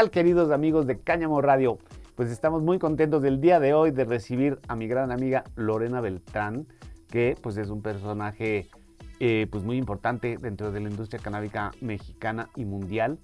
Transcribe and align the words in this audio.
tal 0.00 0.10
queridos 0.10 0.50
amigos 0.50 0.86
de 0.86 0.98
Cáñamo 0.98 1.42
Radio? 1.42 1.76
Pues 2.14 2.30
estamos 2.30 2.62
muy 2.62 2.78
contentos 2.78 3.20
del 3.20 3.38
día 3.38 3.60
de 3.60 3.74
hoy 3.74 3.90
de 3.90 4.06
recibir 4.06 4.58
a 4.66 4.74
mi 4.74 4.88
gran 4.88 5.12
amiga 5.12 5.44
Lorena 5.56 6.00
Beltrán, 6.00 6.66
que 7.10 7.36
pues 7.42 7.58
es 7.58 7.68
un 7.68 7.82
personaje 7.82 8.70
eh, 9.18 9.46
pues 9.50 9.62
muy 9.62 9.76
importante 9.76 10.38
dentro 10.40 10.72
de 10.72 10.80
la 10.80 10.88
industria 10.88 11.20
canábica 11.22 11.72
mexicana 11.82 12.48
y 12.56 12.64
mundial. 12.64 13.18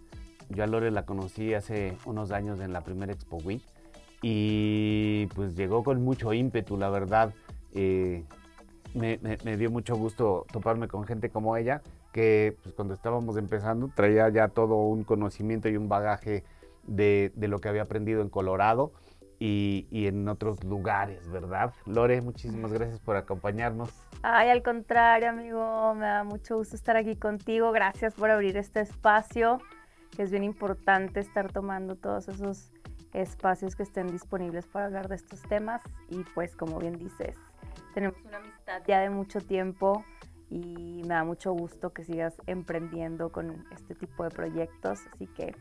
Yo 0.51 0.65
a 0.65 0.67
Lore 0.67 0.91
la 0.91 1.07
conocí 1.07 1.55
hace 1.55 1.97
unos 2.05 2.31
años 2.31 2.61
en 2.61 2.75
la 2.75 2.83
primera 2.83 3.11
Expo 3.11 3.39
Week 3.39 3.63
y 4.21 5.29
pues 5.35 5.57
llegó 5.57 5.83
con 5.83 6.05
mucho 6.05 6.35
ímpetu, 6.35 6.77
la 6.77 6.91
verdad. 6.91 7.33
Eh, 7.73 8.23
me, 8.93 9.57
dio 9.57 9.71
mucho 9.71 9.97
gusto 9.97 10.45
toparme 10.53 10.89
con 10.89 11.05
gente 11.05 11.31
como 11.31 11.57
ella, 11.57 11.81
que 12.13 12.55
pues, 12.63 12.75
cuando 12.75 12.93
estábamos 12.93 13.39
empezando 13.39 13.91
traía 13.95 14.29
ya 14.29 14.49
todo 14.49 14.75
un 14.75 15.05
conocimiento 15.05 15.71
y 15.71 15.79
un 15.79 15.89
bagaje 15.89 16.45
de, 16.87 17.33
lo 17.37 17.61
que 17.61 17.69
había 17.69 17.83
aprendido 17.83 18.23
en 18.23 18.29
Colorado 18.29 18.93
y, 19.39 19.87
en 19.91 20.29
otros 20.29 20.65
lugares, 20.65 21.29
¿verdad? 21.31 21.75
Lore, 21.85 22.21
muchísimas 22.21 22.73
gracias 22.73 23.01
por 23.01 23.17
acompañarnos. 23.17 23.91
Ay, 24.23 24.49
al 24.49 24.63
contrario, 24.63 25.29
amigo, 25.31 25.95
me 25.95 26.07
da 26.07 26.25
mucho 26.25 26.57
gusto 26.57 26.75
estar 26.75 26.97
aquí 26.97 27.17
contigo. 27.17 27.71
Gracias 27.73 28.15
por 28.15 28.31
abrir 28.31 28.57
este 28.57 28.81
espacio, 28.81 29.59
que 30.17 30.23
es 30.23 30.31
bien 30.31 30.45
importante 30.45 31.21
estar 31.21 31.53
tomando 31.53 31.97
todos 31.97 32.29
esos 32.29 32.73
espacios 33.13 33.77
que 33.77 33.83
estén 33.83 34.09
disponibles 34.09 34.67
para 34.67 34.87
hablar 34.87 35.09
de 35.09 35.17
estos 35.17 35.43
temas. 35.43 35.83
Y 36.09 36.25
pues, 36.35 36.57
como 36.57 36.79
bien 36.79 36.99
dices, 36.99 37.37
tenemos 37.95 38.17
una 38.25 38.39
amistad 38.39 38.83
ya 38.87 39.01
de 39.01 39.11
mucho 39.11 39.41
tiempo 39.41 40.05
y 40.49 41.03
me 41.03 41.15
da 41.15 41.25
mucho 41.25 41.53
gusto 41.53 41.93
que 41.93 42.05
sigas 42.05 42.35
emprendiendo 42.47 43.31
con 43.31 43.65
este 43.73 43.95
tipo 43.95 44.25
de 44.25 44.31
proyectos. 44.31 45.01
Así 45.13 45.27
que 45.27 45.55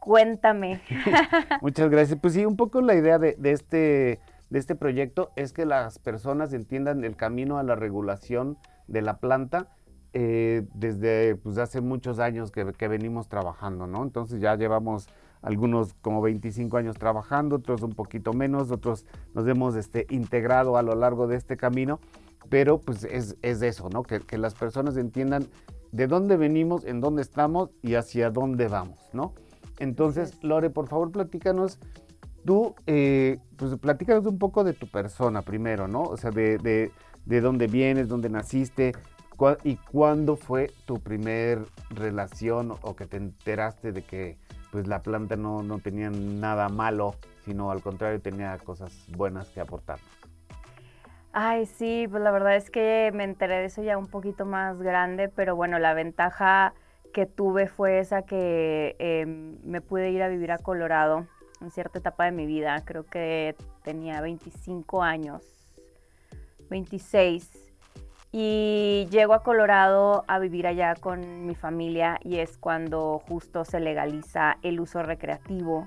cuéntame. 0.00 0.80
Muchas 1.60 1.90
gracias. 1.90 2.18
Pues 2.20 2.34
sí, 2.34 2.44
un 2.44 2.56
poco 2.56 2.80
la 2.80 2.94
idea 2.94 3.18
de, 3.18 3.36
este, 3.44 4.20
de 4.48 4.58
este 4.58 4.74
proyecto 4.74 5.30
es 5.36 5.52
que 5.52 5.66
las 5.66 5.98
personas 5.98 6.52
entiendan 6.52 7.04
el 7.04 7.14
camino 7.14 7.58
a 7.58 7.62
la 7.62 7.76
regulación 7.76 8.58
de 8.88 9.02
la 9.02 9.18
planta 9.18 9.68
eh, 10.12 10.66
desde 10.74 11.36
pues, 11.36 11.58
hace 11.58 11.80
muchos 11.80 12.18
años 12.18 12.50
que, 12.50 12.88
venimos 12.88 13.28
trabajando, 13.28 13.86
¿no? 13.86 14.02
Entonces 14.02 14.40
ya 14.40 14.56
llevamos 14.56 15.08
algunos 15.40 15.94
como 15.94 16.20
25 16.20 16.76
años 16.76 16.96
trabajando, 16.96 17.56
otros 17.56 17.82
un 17.82 17.92
poquito 17.92 18.32
menos, 18.32 18.72
otros 18.72 19.06
nos 19.34 19.46
hemos 19.46 19.76
este, 19.76 20.06
integrado 20.10 20.76
a 20.76 20.82
lo 20.82 20.96
largo 20.96 21.28
de 21.28 21.36
este 21.36 21.56
camino, 21.56 22.00
pero 22.48 22.78
pues 22.78 23.04
es, 23.04 23.36
es 23.42 23.62
eso, 23.62 23.88
¿no? 23.90 24.02
Que, 24.02 24.18
que, 24.18 24.36
las 24.36 24.54
personas 24.54 24.96
entiendan 24.96 25.46
de 25.92 26.08
dónde 26.08 26.36
venimos, 26.36 26.84
en 26.84 27.00
dónde 27.00 27.22
estamos 27.22 27.70
y 27.80 27.94
hacia 27.94 28.30
dónde 28.30 28.66
vamos, 28.66 28.98
¿no? 29.12 29.32
Entonces, 29.80 30.42
Lore, 30.44 30.70
por 30.70 30.86
favor, 30.86 31.10
platícanos, 31.10 31.80
tú, 32.44 32.76
eh, 32.86 33.38
pues 33.56 33.76
platícanos 33.76 34.24
un 34.26 34.38
poco 34.38 34.62
de 34.62 34.72
tu 34.72 34.86
persona 34.86 35.42
primero, 35.42 35.88
¿no? 35.88 36.02
O 36.02 36.16
sea, 36.16 36.30
de, 36.30 36.58
de, 36.58 36.92
de 37.26 37.40
dónde 37.40 37.66
vienes, 37.66 38.06
dónde 38.06 38.30
naciste, 38.30 38.92
y 39.64 39.76
cuándo 39.76 40.36
fue 40.36 40.70
tu 40.84 41.00
primer 41.00 41.64
relación 41.88 42.74
o 42.82 42.94
que 42.94 43.06
te 43.06 43.16
enteraste 43.16 43.92
de 43.92 44.02
que 44.02 44.36
pues 44.70 44.86
la 44.86 45.02
planta 45.02 45.36
no, 45.36 45.62
no 45.62 45.78
tenía 45.78 46.10
nada 46.10 46.68
malo, 46.68 47.14
sino 47.44 47.70
al 47.70 47.80
contrario 47.80 48.20
tenía 48.20 48.58
cosas 48.58 49.06
buenas 49.16 49.48
que 49.48 49.60
aportarnos. 49.60 50.06
Ay, 51.32 51.64
sí, 51.66 52.06
pues 52.10 52.22
la 52.22 52.32
verdad 52.32 52.56
es 52.56 52.70
que 52.70 53.10
me 53.14 53.24
enteré 53.24 53.60
de 53.60 53.64
eso 53.66 53.82
ya 53.82 53.96
un 53.96 54.08
poquito 54.08 54.44
más 54.44 54.78
grande, 54.82 55.28
pero 55.28 55.56
bueno, 55.56 55.78
la 55.78 55.94
ventaja 55.94 56.74
que 57.12 57.26
tuve 57.26 57.66
fue 57.66 57.98
esa 57.98 58.22
que 58.22 58.96
em, 58.98 59.58
me 59.64 59.80
pude 59.80 60.10
ir 60.10 60.22
a 60.22 60.28
vivir 60.28 60.52
a 60.52 60.58
Colorado 60.58 61.26
en 61.60 61.70
cierta 61.70 61.98
etapa 61.98 62.24
de 62.24 62.32
mi 62.32 62.46
vida, 62.46 62.82
creo 62.84 63.04
que 63.04 63.54
tenía 63.82 64.20
25 64.20 65.02
años, 65.02 65.42
26 66.70 67.70
y 68.32 69.08
llego 69.10 69.34
a 69.34 69.42
Colorado 69.42 70.24
a 70.28 70.38
vivir 70.38 70.66
allá 70.66 70.94
con 70.94 71.46
mi 71.46 71.54
familia 71.54 72.18
y 72.22 72.38
es 72.38 72.56
cuando 72.58 73.20
justo 73.28 73.64
se 73.64 73.80
legaliza 73.80 74.56
el 74.62 74.80
uso 74.80 75.02
recreativo 75.02 75.84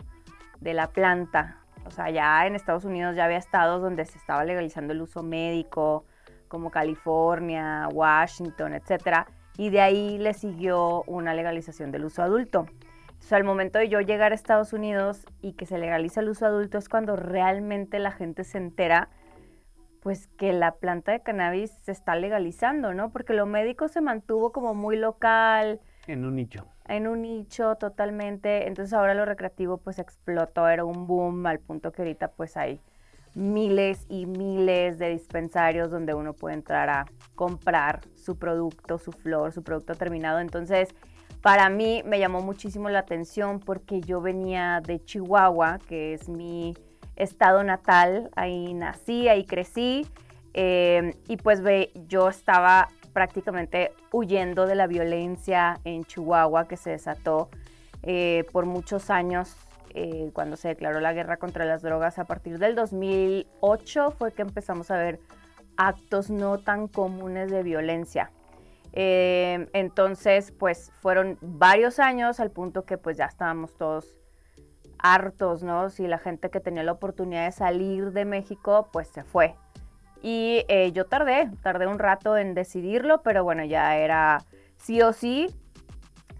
de 0.60 0.74
la 0.74 0.88
planta. 0.88 1.58
O 1.86 1.92
sea, 1.92 2.10
ya 2.10 2.46
en 2.46 2.56
Estados 2.56 2.86
Unidos 2.86 3.16
ya 3.16 3.26
había 3.26 3.38
estados 3.38 3.82
donde 3.82 4.06
se 4.06 4.18
estaba 4.18 4.44
legalizando 4.44 4.94
el 4.94 5.02
uso 5.02 5.24
médico, 5.24 6.06
como 6.48 6.70
California, 6.70 7.88
Washington, 7.92 8.74
etc. 8.74 9.26
Y 9.58 9.70
de 9.70 9.82
ahí 9.82 10.18
le 10.18 10.34
siguió 10.34 11.04
una 11.04 11.34
legalización 11.34 11.92
del 11.92 12.06
uso 12.06 12.24
adulto. 12.24 12.68
Sea, 13.20 13.38
al 13.38 13.44
momento 13.46 13.80
de 13.80 13.88
yo 13.88 14.02
llegar 14.02 14.32
a 14.34 14.36
Estados 14.36 14.74
Unidos 14.74 15.26
y 15.42 15.54
que 15.54 15.66
se 15.66 15.78
legaliza 15.78 16.20
el 16.20 16.30
uso 16.30 16.46
adulto 16.46 16.78
es 16.78 16.90
cuando 16.90 17.16
realmente 17.16 18.00
la 18.00 18.12
gente 18.12 18.44
se 18.44 18.58
entera 18.58 19.10
pues 20.02 20.28
que 20.28 20.52
la 20.52 20.76
planta 20.76 21.14
de 21.14 21.22
cannabis 21.22 21.72
se 21.84 21.94
está 21.94 22.16
legalizando, 22.18 22.94
¿no? 22.94 23.12
Porque 23.12 23.34
lo 23.34 23.46
médico 23.46 23.88
se 23.88 24.02
mantuvo 24.02 24.52
como 24.52 24.74
muy 24.74 24.98
local. 24.98 25.80
En 26.08 26.26
un 26.26 26.36
nicho. 26.36 26.68
En 26.86 27.08
un 27.08 27.22
nicho 27.22 27.76
totalmente. 27.76 28.68
Entonces 28.68 28.94
ahora 28.94 29.14
lo 29.14 29.24
recreativo 29.24 29.78
pues 29.78 30.00
explotó, 30.00 30.68
era 30.68 30.84
un 30.84 31.08
boom 31.08 31.46
al 31.46 31.60
punto 31.60 31.94
que 31.94 32.02
ahorita 32.02 32.32
pues 32.32 32.58
hay 32.58 32.82
miles 33.36 34.06
y 34.10 34.26
miles 34.26 35.00
de 35.00 35.10
dispensarios 35.10 35.90
donde 35.90 36.14
uno 36.14 36.34
puede 36.34 36.56
entrar 36.56 36.90
a 36.90 37.06
comprar 37.36 38.02
su 38.16 38.38
producto, 38.38 38.98
su 38.98 39.12
flor, 39.12 39.52
su 39.52 39.64
producto 39.64 39.96
terminado. 39.96 40.40
Entonces, 40.40 40.90
para 41.42 41.70
mí 41.70 42.04
me 42.06 42.20
llamó 42.20 42.42
muchísimo 42.42 42.90
la 42.90 43.00
atención 43.00 43.60
porque 43.60 44.02
yo 44.02 44.22
venía 44.22 44.82
de 44.86 45.04
Chihuahua, 45.04 45.80
que 45.88 46.14
es 46.14 46.30
mi 46.30 46.74
estado 47.16 47.64
natal, 47.64 48.30
ahí 48.36 48.74
nací, 48.74 49.28
ahí 49.28 49.46
crecí 49.46 50.08
em, 50.54 51.14
y 51.28 51.38
pues 51.38 51.62
ve, 51.62 51.92
yo 52.08 52.30
estaba 52.30 52.88
prácticamente 53.12 53.92
huyendo 54.12 54.66
de 54.66 54.76
la 54.76 54.88
violencia 54.88 55.80
en 55.84 56.04
Chihuahua 56.04 56.68
que 56.68 56.78
se 56.78 56.92
desató 56.92 57.50
eh, 58.02 58.46
por 58.52 58.66
muchos 58.66 59.10
años 59.10 59.56
eh, 59.94 60.32
cuando 60.34 60.56
se 60.56 60.70
declaró 60.70 61.00
la 61.00 61.14
guerra 61.14 61.38
contra 61.38 61.66
las 61.66 61.82
drogas. 61.82 62.20
A 62.20 62.26
partir 62.26 62.60
del 62.60 62.76
2008 62.76 64.12
fue 64.12 64.34
que 64.34 64.42
empezamos 64.42 64.92
a 64.92 64.98
ver 64.98 65.20
actos 65.78 66.30
no 66.30 66.58
tan 66.60 66.88
comunes 66.88 67.52
de 67.52 67.64
violencia. 67.64 68.32
Em, 68.92 69.68
entonces, 69.74 70.52
pues 70.52 70.92
fueron 71.02 71.38
varios 71.42 72.00
años 72.00 72.40
al 72.40 72.52
punto 72.52 72.86
que 72.86 72.98
pues 72.98 73.18
ya 73.18 73.26
estábamos 73.26 73.76
todos 73.76 74.18
hartos, 75.00 75.64
¿no? 75.64 75.90
Si 75.90 76.08
la 76.08 76.20
gente 76.20 76.50
que 76.50 76.60
tenía 76.60 76.84
la 76.84 76.94
oportunidad 76.94 77.46
de 77.46 77.52
salir 77.52 78.12
de 78.12 78.26
México, 78.26 78.90
pues 78.92 79.08
se 79.08 79.24
fue. 79.24 79.56
Y 80.22 80.64
eh, 80.70 80.92
yo 80.94 81.06
tardé, 81.06 81.52
tardé 81.62 81.88
un 81.88 82.00
rato 82.00 82.38
en 82.38 82.54
decidirlo, 82.54 83.22
pero 83.24 83.44
bueno, 83.44 83.66
ya 83.66 83.98
era 83.98 84.46
sí 84.78 85.02
o 85.02 85.12
sí. 85.12 85.54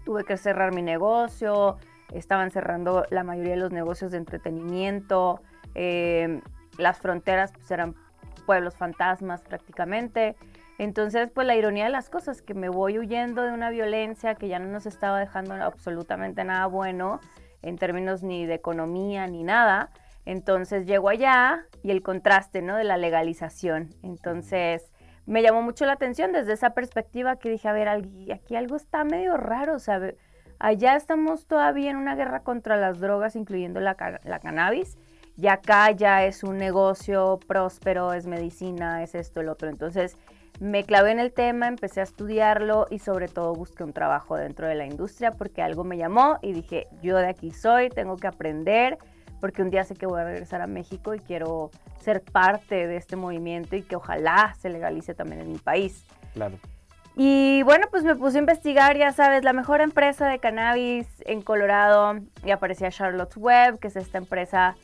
Tuve 0.04 0.24
que 0.24 0.36
cerrar 0.36 0.72
mi 0.72 0.82
negocio, 0.82 1.76
estaban 2.12 2.50
cerrando 2.50 3.06
la 3.10 3.24
mayoría 3.24 3.52
de 3.52 3.60
los 3.60 3.72
negocios 3.72 4.10
de 4.10 4.18
entretenimiento, 4.18 5.40
em, 5.74 6.42
las 6.78 6.98
fronteras 6.98 7.52
pues, 7.52 7.70
eran 7.70 7.94
pueblos 8.46 8.76
fantasmas 8.76 9.42
prácticamente. 9.42 10.36
Entonces, 10.78 11.30
pues 11.32 11.46
la 11.46 11.54
ironía 11.54 11.84
de 11.84 11.90
las 11.90 12.10
cosas, 12.10 12.42
que 12.42 12.54
me 12.54 12.68
voy 12.68 12.98
huyendo 12.98 13.42
de 13.42 13.52
una 13.52 13.70
violencia 13.70 14.34
que 14.34 14.48
ya 14.48 14.58
no 14.58 14.66
nos 14.66 14.86
estaba 14.86 15.20
dejando 15.20 15.54
absolutamente 15.54 16.42
nada 16.44 16.66
bueno 16.66 17.20
en 17.62 17.78
términos 17.78 18.22
ni 18.22 18.44
de 18.44 18.54
economía 18.54 19.26
ni 19.26 19.44
nada. 19.44 19.90
Entonces 20.26 20.86
llego 20.86 21.08
allá 21.08 21.66
y 21.82 21.90
el 21.90 22.02
contraste, 22.02 22.60
¿no? 22.62 22.76
De 22.76 22.84
la 22.84 22.96
legalización. 22.96 23.94
Entonces 24.02 24.90
me 25.26 25.42
llamó 25.42 25.62
mucho 25.62 25.86
la 25.86 25.92
atención 25.92 26.32
desde 26.32 26.52
esa 26.52 26.70
perspectiva 26.70 27.36
que 27.36 27.50
dije, 27.50 27.68
a 27.68 27.72
ver, 27.72 27.88
aquí 27.88 28.56
algo 28.56 28.76
está 28.76 29.04
medio 29.04 29.36
raro, 29.36 29.74
o 29.74 29.78
sea, 29.78 30.00
allá 30.64 30.96
estamos 30.96 31.46
todavía 31.46 31.90
en 31.90 31.96
una 31.96 32.14
guerra 32.14 32.40
contra 32.40 32.78
las 32.78 32.98
drogas, 32.98 33.36
incluyendo 33.36 33.80
la, 33.80 33.96
cannabis, 33.96 34.96
y 35.36 35.48
acá 35.48 35.90
ya 35.90 36.24
es 36.24 36.42
un 36.42 36.56
negocio 36.56 37.38
próspero, 37.46 38.14
es 38.14 38.26
medicina, 38.26 39.02
es 39.02 39.14
esto, 39.14 39.42
el 39.42 39.50
otro. 39.50 39.68
Entonces 39.68 40.16
me 40.60 40.84
clavé 40.84 41.10
en 41.10 41.18
el 41.18 41.32
tema, 41.32 41.66
empecé 41.66 42.00
a 42.00 42.04
estudiarlo 42.04 42.86
y 42.90 42.98
sobre 43.00 43.28
todo 43.28 43.54
busqué 43.54 43.84
un 43.84 43.92
trabajo 43.92 44.36
dentro 44.36 44.66
de 44.66 44.74
la 44.74 44.86
industria 44.86 45.32
porque 45.32 45.60
algo 45.60 45.84
me 45.84 45.98
llamó 45.98 46.38
y 46.40 46.52
dije, 46.52 46.86
yo 47.02 47.18
de 47.18 47.26
aquí 47.26 47.50
soy, 47.50 47.90
tengo 47.90 48.16
que 48.16 48.28
aprender 48.28 48.96
porque 49.40 49.60
un 49.60 49.68
día 49.68 49.84
sé 49.84 49.94
que 49.94 50.06
voy 50.06 50.20
a 50.20 50.24
regresar 50.24 50.62
a 50.62 50.66
México 50.66 51.14
y 51.14 51.18
quiero 51.18 51.72
ser 52.00 52.22
parte 52.22 52.86
de 52.86 52.96
este 52.96 53.16
movimiento 53.16 53.76
y 53.76 53.82
que 53.82 53.96
ojalá 53.96 54.54
se 54.58 54.70
legalice 54.70 55.14
también 55.14 55.42
en 55.42 55.52
mi 55.52 55.58
país. 55.58 56.06
Claro. 56.32 56.56
Y 57.16 57.62
bueno, 57.62 57.86
pues 57.90 58.02
me 58.02 58.16
puse 58.16 58.38
a 58.38 58.40
investigar, 58.40 58.96
ya 58.96 59.12
sabes, 59.12 59.44
la 59.44 59.52
mejor 59.52 59.80
empresa 59.80 60.28
de 60.28 60.40
cannabis 60.40 61.06
en 61.26 61.42
Colorado 61.42 62.18
y 62.44 62.50
aparecía 62.50 62.90
Charlotte's 62.90 63.36
Web, 63.36 63.78
que 63.78 63.86
es 63.86 63.96
esta 63.96 64.18
empresa 64.18 64.74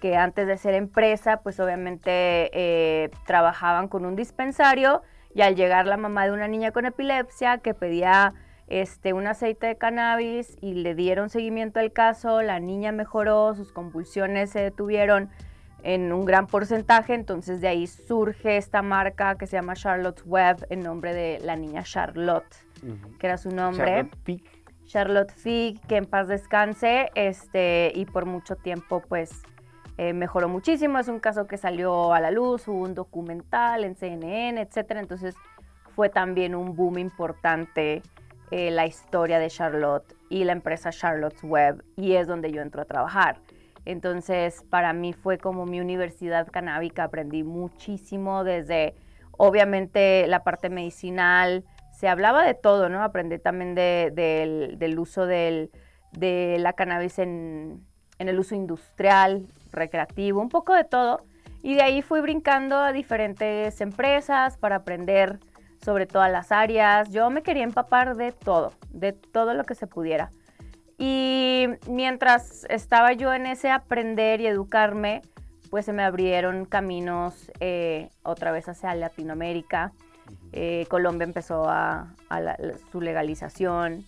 que 0.00 0.16
antes 0.16 0.46
de 0.46 0.56
ser 0.56 0.74
empresa, 0.74 1.38
pues 1.42 1.58
obviamente 1.58 2.50
eh, 2.52 3.10
trabajaban 3.26 3.88
con 3.88 4.06
un 4.06 4.14
dispensario 4.14 5.02
y 5.34 5.42
al 5.42 5.56
llegar 5.56 5.86
la 5.86 5.96
mamá 5.96 6.24
de 6.24 6.32
una 6.32 6.48
niña 6.48 6.70
con 6.70 6.86
epilepsia 6.86 7.58
que 7.58 7.74
pedía 7.74 8.34
este, 8.68 9.12
un 9.12 9.26
aceite 9.26 9.66
de 9.66 9.76
cannabis 9.76 10.56
y 10.60 10.74
le 10.74 10.94
dieron 10.94 11.28
seguimiento 11.28 11.80
al 11.80 11.92
caso, 11.92 12.40
la 12.40 12.60
niña 12.60 12.92
mejoró, 12.92 13.54
sus 13.54 13.72
convulsiones 13.72 14.50
se 14.50 14.60
detuvieron 14.60 15.28
en 15.82 16.12
un 16.12 16.24
gran 16.24 16.46
porcentaje, 16.46 17.14
entonces 17.14 17.60
de 17.60 17.68
ahí 17.68 17.86
surge 17.86 18.56
esta 18.56 18.82
marca 18.82 19.36
que 19.36 19.46
se 19.46 19.56
llama 19.56 19.74
Charlotte's 19.74 20.24
Web 20.26 20.66
en 20.70 20.80
nombre 20.80 21.14
de 21.14 21.40
la 21.40 21.56
niña 21.56 21.82
Charlotte, 21.82 22.54
que 23.18 23.26
era 23.26 23.36
su 23.36 23.50
nombre. 23.50 23.86
Charlotte 23.86 24.16
Fig. 24.24 24.44
Charlotte 24.86 25.32
Fig, 25.32 25.80
que 25.86 25.96
en 25.96 26.06
paz 26.06 26.26
descanse, 26.28 27.10
este, 27.14 27.92
y 27.94 28.06
por 28.06 28.26
mucho 28.26 28.56
tiempo 28.56 29.00
pues 29.00 29.42
eh, 29.98 30.12
mejoró 30.12 30.48
muchísimo, 30.48 30.98
es 30.98 31.08
un 31.08 31.20
caso 31.20 31.46
que 31.46 31.56
salió 31.58 32.12
a 32.12 32.20
la 32.20 32.30
luz, 32.30 32.66
hubo 32.66 32.82
un 32.82 32.94
documental 32.94 33.84
en 33.84 33.94
CNN, 33.94 34.60
etcétera, 34.60 35.00
entonces 35.00 35.34
fue 35.94 36.08
también 36.08 36.54
un 36.54 36.74
boom 36.74 36.98
importante 36.98 38.02
eh, 38.50 38.70
la 38.72 38.86
historia 38.86 39.38
de 39.38 39.48
Charlotte 39.48 40.16
y 40.28 40.42
la 40.42 40.52
empresa 40.52 40.90
Charlotte's 40.90 41.44
Web 41.44 41.84
y 41.96 42.14
es 42.14 42.26
donde 42.26 42.50
yo 42.50 42.62
entro 42.62 42.82
a 42.82 42.84
trabajar. 42.84 43.38
Entonces, 43.90 44.64
para 44.70 44.92
mí 44.92 45.12
fue 45.12 45.38
como 45.38 45.66
mi 45.66 45.80
universidad 45.80 46.46
canábica, 46.48 47.04
aprendí 47.04 47.42
muchísimo 47.42 48.44
desde, 48.44 48.94
obviamente, 49.32 50.26
la 50.28 50.44
parte 50.44 50.70
medicinal, 50.70 51.64
se 51.92 52.08
hablaba 52.08 52.44
de 52.44 52.54
todo, 52.54 52.88
¿no? 52.88 53.02
Aprendí 53.02 53.38
también 53.38 53.74
del, 53.74 54.98
uso 54.98 55.26
de 55.26 55.70
la 56.58 56.72
cannabis 56.74 57.18
en 57.18 57.84
el 58.18 58.38
uso 58.38 58.54
industrial, 58.54 59.46
recreativo, 59.72 60.40
un 60.40 60.48
poco 60.48 60.74
de 60.74 60.84
todo. 60.84 61.24
Y 61.62 61.74
de 61.74 61.82
ahí 61.82 62.00
fui 62.00 62.20
brincando 62.20 62.76
a 62.76 62.92
diferentes 62.92 63.80
empresas 63.80 64.56
para 64.56 64.76
aprender 64.76 65.40
sobre 65.84 66.06
todas 66.06 66.30
las 66.30 66.52
áreas. 66.52 67.10
Yo 67.10 67.28
me 67.30 67.42
quería 67.42 67.64
empapar 67.64 68.16
de 68.16 68.32
todo, 68.32 68.72
de 68.90 69.12
todo 69.12 69.54
lo 69.54 69.64
que 69.64 69.74
se 69.74 69.86
pudiera. 69.86 70.30
Y 71.02 71.66
mientras 71.88 72.66
estaba 72.68 73.14
yo 73.14 73.32
en 73.32 73.46
ese 73.46 73.70
aprender 73.70 74.42
y 74.42 74.46
educarme, 74.46 75.22
pues 75.70 75.86
se 75.86 75.94
me 75.94 76.02
abrieron 76.02 76.66
caminos 76.66 77.50
eh, 77.58 78.10
otra 78.22 78.52
vez 78.52 78.68
hacia 78.68 78.94
Latinoamérica. 78.94 79.92
Eh, 80.52 80.84
Colombia 80.90 81.24
empezó 81.24 81.64
a, 81.70 82.08
su 82.92 83.00
legalización. 83.00 84.04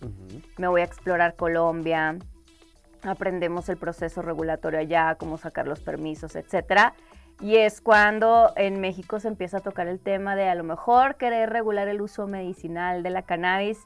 Me 0.59 0.67
voy 0.67 0.81
a 0.81 0.83
explorar 0.83 1.35
Colombia. 1.35 2.15
Aprendemos 3.01 3.69
el 3.69 3.77
proceso 3.77 4.21
regulatorio 4.21 4.79
allá, 4.79 5.15
cómo 5.15 5.39
sacar 5.39 5.67
los 5.67 5.79
permisos, 5.79 6.35
etcétera. 6.35 6.93
Y 7.41 7.55
es 7.55 7.81
cuando 7.81 8.53
en 8.55 8.79
México 8.79 9.19
se 9.19 9.29
empieza 9.29 9.57
a 9.57 9.61
tocar 9.61 9.87
el 9.87 9.99
tema 9.99 10.35
de 10.35 10.47
a 10.47 10.53
lo 10.53 10.63
mejor 10.63 11.15
querer 11.15 11.49
regular 11.49 11.87
el 11.87 12.01
uso 12.01 12.27
medicinal 12.27 13.01
de 13.01 13.09
la 13.09 13.23
cannabis. 13.23 13.79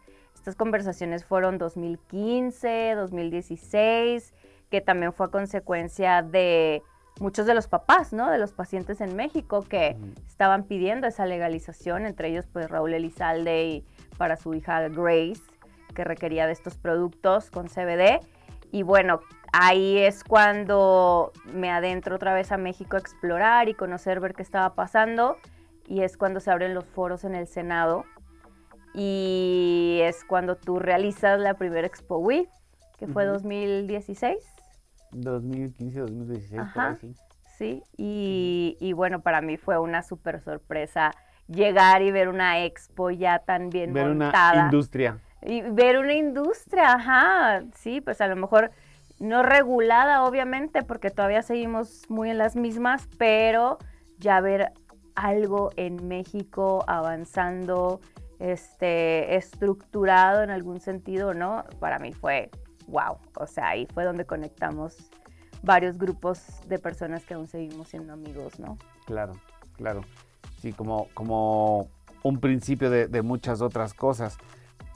Estas 0.48 0.56
conversaciones 0.56 1.26
fueron 1.26 1.58
2015, 1.58 2.94
2016, 2.96 4.34
que 4.70 4.80
también 4.80 5.12
fue 5.12 5.26
a 5.26 5.30
consecuencia 5.30 6.22
de 6.22 6.84
muchos 7.20 7.48
de 7.48 7.54
los 7.54 7.68
papás, 7.68 8.14
¿no? 8.14 8.32
De 8.32 8.38
los 8.38 8.54
pacientes 8.54 9.02
en 9.02 9.18
México 9.18 9.66
que 9.68 9.98
estaban 10.26 10.64
pidiendo 10.64 11.06
esa 11.06 11.26
legalización, 11.26 12.06
entre 12.06 12.30
ellos 12.30 12.46
pues 12.48 12.70
Raúl 12.70 12.94
Elizalde 12.94 13.66
y 13.66 13.86
para 14.18 14.38
su 14.38 14.54
hija 14.54 14.88
Grace, 14.88 15.42
que 15.94 16.06
requería 16.06 16.48
de 16.48 16.54
estos 16.54 16.78
productos 16.78 17.52
con 17.52 17.68
CBD. 17.68 18.22
Y 18.72 18.84
bueno, 18.84 19.20
ahí 19.52 19.98
es 19.98 20.24
cuando 20.24 21.34
me 21.44 21.72
adentro 21.72 22.16
otra 22.16 22.34
vez 22.34 22.54
a 22.54 22.58
México 22.58 22.96
a 22.96 23.00
explorar 23.00 23.68
y 23.68 23.74
conocer, 23.74 24.22
ver 24.22 24.34
qué 24.34 24.44
estaba 24.44 24.76
pasando. 24.76 25.36
Y 25.90 26.04
es 26.04 26.16
cuando 26.16 26.40
se 26.40 26.52
abren 26.52 26.74
los 26.74 26.86
foros 26.86 27.26
en 27.26 27.36
el 27.36 27.48
Senado. 27.48 28.06
Y 29.00 30.00
es 30.02 30.26
cuando 30.26 30.56
tú 30.56 30.80
realizas 30.80 31.40
la 31.40 31.54
primera 31.54 31.86
Expo 31.86 32.18
Wii, 32.18 32.50
que 32.98 33.06
fue 33.06 33.26
2016. 33.26 34.38
2015, 35.12 36.00
2016, 36.00 36.60
Ajá, 36.60 36.98
sí. 37.58 37.84
y, 37.96 38.76
y, 38.80 38.94
bueno, 38.94 39.22
para 39.22 39.42
mí 39.42 39.56
fue 39.58 39.78
una 39.80 40.02
súper 40.02 40.42
sorpresa 40.42 41.12
llegar 41.48 42.02
y 42.02 42.12
ver 42.12 42.28
una 42.28 42.66
expo 42.66 43.10
ya 43.12 43.40
tan 43.40 43.70
bien 43.70 43.94
ver 43.94 44.08
montada. 44.08 44.54
Una 44.54 44.64
industria. 44.64 45.20
Y 45.44 45.62
ver 45.62 46.00
una 46.00 46.14
industria, 46.14 46.94
ajá, 46.94 47.64
sí, 47.76 48.02
pues 48.02 48.20
a 48.20 48.28
lo 48.28 48.36
mejor 48.36 48.72
no 49.20 49.44
regulada, 49.44 50.24
obviamente, 50.24 50.84
porque 50.84 51.12
todavía 51.12 51.42
seguimos 51.42 52.10
muy 52.10 52.32
en 52.32 52.38
las 52.38 52.56
mismas, 52.56 53.08
pero 53.18 53.78
ya 54.18 54.42
ver 54.42 54.74
algo 55.16 55.72
en 55.78 56.08
México 56.08 56.84
avanzando, 56.88 58.02
este, 58.40 59.36
estructurado 59.36 60.44
en 60.44 60.50
algún 60.50 60.80
sentido, 60.80 61.34
¿no? 61.34 61.66
Para 61.80 62.00
mí 62.00 62.14
fue 62.14 62.50
wow. 62.88 63.18
O 63.36 63.48
sea, 63.48 63.70
ahí 63.70 63.88
fue 63.94 64.04
donde 64.04 64.26
conectamos 64.26 64.96
varios 65.64 65.98
grupos 65.98 66.44
de 66.68 66.80
personas 66.80 67.26
que 67.26 67.34
aún 67.34 67.48
seguimos 67.48 67.90
siendo 67.90 68.14
amigos, 68.14 68.60
¿no? 68.60 68.78
Claro, 69.06 69.34
claro. 69.76 70.02
Sí, 70.62 70.74
como, 70.74 71.08
como 71.14 71.90
un 72.24 72.40
principio 72.40 72.90
de 72.90 73.22
muchas 73.22 73.62
otras 73.62 73.94
cosas. 73.94 74.38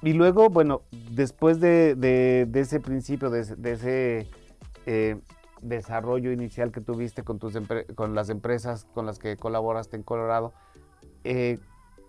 Y 0.02 0.14
luego, 0.14 0.50
bueno, 0.50 0.82
después 1.12 1.60
de, 1.60 2.50
ese 2.54 2.80
principio, 2.80 3.30
de, 3.30 3.42
ese 3.42 4.28
eh, 4.88 5.20
desarrollo 5.62 6.32
inicial 6.32 6.72
que 6.72 6.82
tuviste 6.82 7.24
con, 7.24 7.38
tus 7.38 7.54
con 7.94 8.16
las 8.16 8.30
empresas 8.30 8.86
con 8.96 9.06
las 9.06 9.20
que 9.20 9.38
colaboraste 9.38 9.98
en 9.98 10.04
Colorado, 10.04 10.54
eh, 11.24 11.60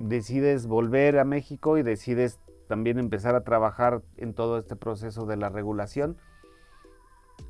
decides 0.03 0.67
volver 0.67 1.19
a 1.19 1.25
México 1.25 1.79
y 1.79 1.83
decides 1.83 2.39
también 2.69 2.99
empezar 2.99 3.35
a 3.35 3.43
trabajar 3.43 4.03
en 4.17 4.35
todo 4.35 4.59
este 4.59 4.77
proceso 4.77 5.27
de 5.27 5.37
la 5.37 5.49
regulación. 5.49 6.17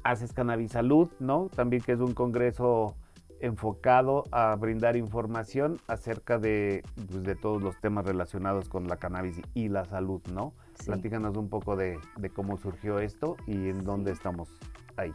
Haces 0.05 0.33
Cannabis 0.33 0.73
Salud, 0.73 1.11
¿no? 1.19 1.49
También 1.55 1.83
que 1.83 1.93
es 1.93 2.01
un 2.01 2.15
congreso 2.15 2.97
enfocado 3.41 4.25
a 4.31 4.55
brindar 4.55 4.97
información 4.97 5.81
acerca 5.89 6.39
de, 6.39 6.83
pues, 6.95 7.23
de 7.25 7.35
todos 7.35 7.61
los 7.61 7.81
temas 7.81 8.05
relacionados 8.05 8.69
con 8.69 8.87
la 8.87 8.97
cannabis 8.97 9.41
y 9.55 9.69
la 9.69 9.85
salud, 9.85 10.23
¿no? 10.33 10.55
Platícanos 10.85 11.37
un 11.37 11.49
poco 11.49 11.75
de, 11.77 11.99
cómo 12.35 12.57
surgió 12.57 13.01
esto 13.01 13.37
y 13.47 13.69
en 13.69 13.85
dónde 13.85 14.13
estamos 14.13 14.49
ahí. 14.97 15.13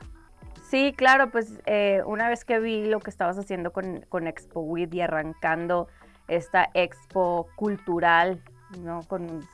Sí, 0.70 0.94
claro, 0.98 1.32
pues 1.32 1.62
eh, 1.65 2.01
una 2.06 2.27
vez 2.27 2.44
que 2.44 2.60
vi 2.60 2.86
lo 2.86 3.00
que 3.00 3.10
estabas 3.10 3.38
haciendo 3.38 3.72
con, 3.72 4.06
con 4.10 4.27
Expo 4.27 4.60
WID 4.60 4.91
y 4.91 5.01
arrancando 5.01 5.88
esta 6.27 6.69
expo 6.74 7.48
cultural, 7.55 8.41
¿no? 8.79 9.01
Con 9.03 9.48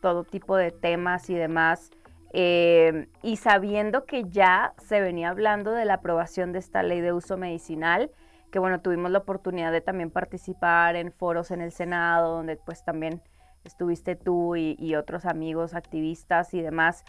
todo 0.00 0.24
tipo 0.24 0.56
de 0.56 0.70
temas 0.70 1.30
y 1.30 1.34
demás, 1.34 1.90
eh, 2.36 3.06
y 3.22 3.36
sabiendo 3.36 4.06
que 4.06 4.24
ya 4.24 4.74
se 4.78 5.00
venía 5.00 5.28
hablando 5.28 5.70
de 5.70 5.84
la 5.84 5.94
aprobación 5.94 6.52
de 6.52 6.58
esta 6.58 6.82
ley 6.82 7.00
de 7.00 7.12
uso 7.12 7.36
medicinal, 7.36 8.10
que 8.50 8.58
bueno, 8.58 8.80
tuvimos 8.80 9.12
la 9.12 9.18
oportunidad 9.18 9.70
de 9.70 9.80
también 9.80 10.10
participar 10.10 10.96
en 10.96 11.12
foros 11.12 11.52
en 11.52 11.60
el 11.60 11.70
Senado, 11.70 12.36
donde 12.36 12.56
pues 12.56 12.84
también 12.84 13.22
estuviste 13.62 14.16
tú 14.16 14.56
y, 14.56 14.94
otros 14.96 15.26
amigos 15.26 15.74
activistas 15.74 16.54
y 16.54 16.60
demás. 16.60 17.04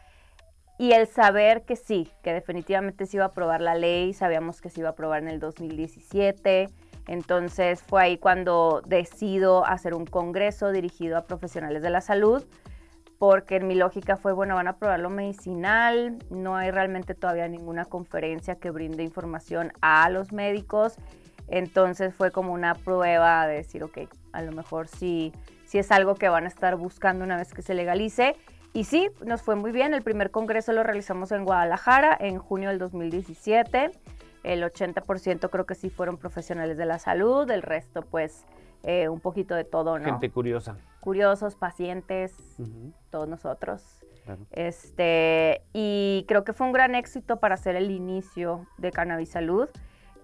Y 0.77 0.91
el 0.91 1.07
saber 1.07 1.63
que 1.63 1.75
sí, 1.75 2.07
que 2.21 2.31
definitivamente 2.31 3.07
se 3.07 3.17
iba 3.17 3.25
a 3.25 3.29
aprobar 3.29 3.61
la 3.61 3.73
ley, 3.73 4.13
sabíamos 4.13 4.61
que 4.61 4.69
se 4.69 4.81
iba 4.81 4.89
a 4.89 4.91
aprobar 4.91 5.23
en 5.23 5.29
el 5.29 5.39
2017. 5.39 6.69
Entonces 7.07 7.81
fue 7.81 8.03
ahí 8.03 8.17
cuando 8.17 8.81
decido 8.85 9.65
hacer 9.65 9.93
un 9.93 10.05
congreso 10.05 10.71
dirigido 10.71 11.17
a 11.17 11.25
profesionales 11.25 11.83
de 11.83 11.89
la 11.89 12.01
salud 12.01 12.43
porque 13.17 13.55
en 13.55 13.67
mi 13.67 13.75
lógica 13.75 14.17
fue, 14.17 14.33
bueno, 14.33 14.55
van 14.55 14.67
a 14.67 14.77
probar 14.77 14.99
lo 14.99 15.09
medicinal, 15.09 16.17
no 16.29 16.57
hay 16.57 16.71
realmente 16.71 17.15
todavía 17.15 17.47
ninguna 17.47 17.85
conferencia 17.85 18.55
que 18.55 18.71
brinde 18.71 19.03
información 19.03 19.71
a 19.81 20.09
los 20.09 20.33
médicos, 20.33 20.97
entonces 21.47 22.13
fue 22.13 22.31
como 22.31 22.53
una 22.53 22.73
prueba 22.73 23.47
de 23.47 23.55
decir, 23.55 23.83
ok, 23.83 23.99
a 24.33 24.41
lo 24.41 24.51
mejor 24.51 24.87
sí, 24.87 25.31
sí 25.65 25.77
es 25.77 25.91
algo 25.91 26.15
que 26.15 26.29
van 26.29 26.45
a 26.45 26.47
estar 26.47 26.75
buscando 26.75 27.23
una 27.23 27.37
vez 27.37 27.53
que 27.53 27.61
se 27.61 27.73
legalice. 27.73 28.35
Y 28.73 28.83
sí, 28.83 29.09
nos 29.25 29.41
fue 29.41 29.55
muy 29.55 29.71
bien, 29.71 29.93
el 29.93 30.01
primer 30.01 30.31
congreso 30.31 30.73
lo 30.73 30.83
realizamos 30.83 31.31
en 31.31 31.45
Guadalajara 31.45 32.17
en 32.19 32.39
junio 32.39 32.69
del 32.69 32.79
2017, 32.79 33.91
el 34.45 34.63
80% 34.63 35.49
creo 35.49 35.65
que 35.65 35.75
sí 35.75 35.89
fueron 35.89 36.17
profesionales 36.17 36.77
de 36.77 36.85
la 36.85 36.99
salud, 36.99 37.49
el 37.49 37.61
resto 37.61 38.03
pues 38.03 38.45
eh, 38.83 39.09
un 39.09 39.19
poquito 39.19 39.55
de 39.55 39.63
todo, 39.63 39.97
¿no? 39.97 40.05
Gente 40.05 40.29
curiosa. 40.29 40.77
Curiosos, 40.99 41.55
pacientes, 41.55 42.35
todos 43.09 43.27
nosotros. 43.27 43.83
Este, 44.51 45.61
y 45.73 46.25
creo 46.27 46.43
que 46.43 46.53
fue 46.53 46.65
un 46.67 46.73
gran 46.73 46.95
éxito 46.95 47.39
para 47.39 47.55
hacer 47.55 47.75
el 47.75 47.91
inicio 47.91 48.65
de 48.77 48.91
Cannabis 48.91 49.29
Salud. 49.29 49.69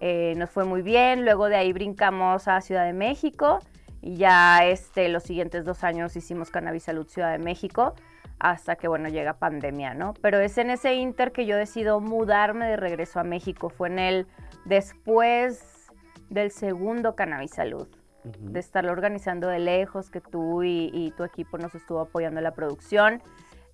Eh, 0.00 0.34
nos 0.36 0.50
fue 0.50 0.64
muy 0.64 0.82
bien, 0.82 1.24
luego 1.24 1.48
de 1.48 1.56
ahí 1.56 1.72
brincamos 1.72 2.48
a 2.48 2.60
Ciudad 2.60 2.84
de 2.84 2.92
México 2.92 3.60
y 4.00 4.16
ya 4.16 4.64
este, 4.66 5.08
los 5.08 5.22
siguientes 5.22 5.64
dos 5.64 5.84
años 5.84 6.16
hicimos 6.16 6.50
Cannabis 6.50 6.82
Salud 6.84 7.06
Ciudad 7.06 7.30
de 7.30 7.38
México 7.38 7.94
hasta 8.42 8.74
que, 8.74 8.88
bueno, 8.88 9.08
llega 9.08 9.34
pandemia, 9.34 9.94
¿no? 9.94 10.14
Pero 10.20 10.40
es 10.40 10.58
en 10.58 10.70
ese 10.70 10.94
inter 10.94 11.30
que 11.30 11.46
yo 11.46 11.56
decido 11.56 12.00
mudarme 12.00 12.66
de 12.66 12.76
regreso 12.76 13.20
a 13.20 13.24
México. 13.24 13.70
Fue 13.70 13.86
en 13.86 14.00
el 14.00 14.26
después 14.64 15.92
del 16.28 16.50
segundo 16.50 17.14
Cannabis 17.14 17.52
Salud 17.52 17.88
de 18.24 18.60
estarlo 18.60 18.92
organizando 18.92 19.46
de 19.46 19.58
lejos, 19.60 20.10
que 20.10 20.20
tú 20.20 20.62
y, 20.64 21.12
tu 21.16 21.24
equipo 21.24 21.56
nos 21.58 21.74
estuvo 21.74 22.00
apoyando 22.00 22.40
en 22.40 22.44
la 22.44 22.54
producción. 22.54 23.22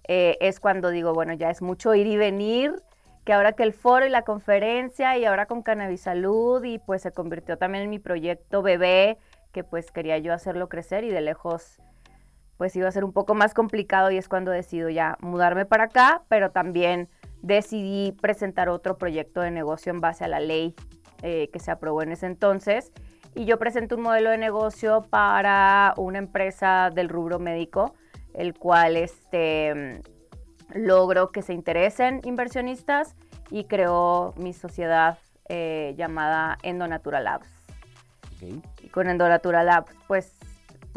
eh, 0.07 0.37
es 0.41 0.61
cuando 0.61 0.91
digo, 0.91 1.13
bueno, 1.15 1.33
ya 1.33 1.51
es 1.51 1.61
mucho 1.61 1.95
ir 1.95 2.07
y 2.07 2.17
venir, 2.17 2.83
que 3.25 3.33
ahora 3.33 3.53
que 3.53 3.63
el 3.63 3.73
foro 3.73 4.07
y 4.07 4.11
la 4.11 4.23
conferencia 4.23 5.17
y 5.19 5.25
ahora 5.25 5.47
con 5.47 5.63
Cannabis 5.63 6.03
Salud 6.03 6.63
y 6.65 6.79
pues 6.79 7.03
se 7.03 7.13
convirtió 7.13 7.57
también 7.59 7.85
en 7.85 7.91
mi 7.91 7.99
proyecto 7.99 8.63
bebé, 8.63 9.19
que 9.53 9.65
pues 9.65 9.91
quería 9.91 10.19
yo 10.19 10.33
hacerlo 10.33 10.69
crecer 10.69 11.05
y 11.05 11.11
de 11.11 11.21
lejos 11.23 11.81
pues 12.59 12.75
iba 12.77 12.89
a 12.89 12.93
ser 12.93 13.05
un 13.05 13.13
poco 13.13 13.35
más 13.35 13.55
complicado 13.55 14.11
y 14.11 14.19
es 14.19 14.29
cuando 14.29 14.51
decido 14.51 14.91
ya 14.91 15.17
mudarme 15.21 15.65
para 15.65 15.85
acá, 15.85 16.23
pero 16.29 16.51
también 16.51 17.09
decidí 17.41 18.13
presentar 18.21 18.69
otro 18.69 18.99
proyecto 18.99 19.41
de 19.41 19.53
negocio 19.53 19.91
en 19.91 20.01
base 20.01 20.25
a 20.25 20.29
la 20.29 20.41
ley 20.41 20.75
eh, 21.23 21.49
que 21.53 21.61
se 21.61 21.71
aprobó 21.71 22.03
en 22.03 22.13
ese 22.13 22.27
entonces. 22.27 22.93
Y 23.35 23.45
yo 23.45 23.59
presento 23.59 23.95
un 23.95 24.03
modelo 24.03 24.31
de 24.31 24.39
negocio 24.39 25.07
para 25.09 25.95
una 25.97 26.19
empresa 26.19 26.91
del 26.93 27.09
rubro 27.09 27.39
médico, 27.39 27.95
el 28.35 28.55
cual 28.59 28.97
este, 28.97 30.03
logro 30.75 31.31
que 31.31 31.43
se 31.43 31.53
interesen 31.53 32.21
inversionistas 32.25 33.15
y 33.51 33.65
creó 33.65 34.35
mi 34.37 34.53
sociedad 34.53 35.19
eh, 35.49 35.95
llamada 35.97 36.59
Endonatural 36.65 37.25
Labs. 37.25 37.49
Y 38.41 38.89
con 38.89 39.09
Endonatural 39.09 39.67
Labs, 39.67 39.93
pues 40.09 40.33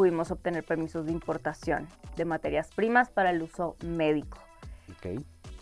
pudimos 0.02 0.32
obtener 0.32 0.64
permisos 0.64 1.06
de 1.06 1.12
importación 1.12 1.88
de 2.18 2.26
materias 2.26 2.72
primas 2.76 3.12
para 3.12 3.30
el 3.30 3.44
uso 3.44 3.76
médico. 3.86 4.40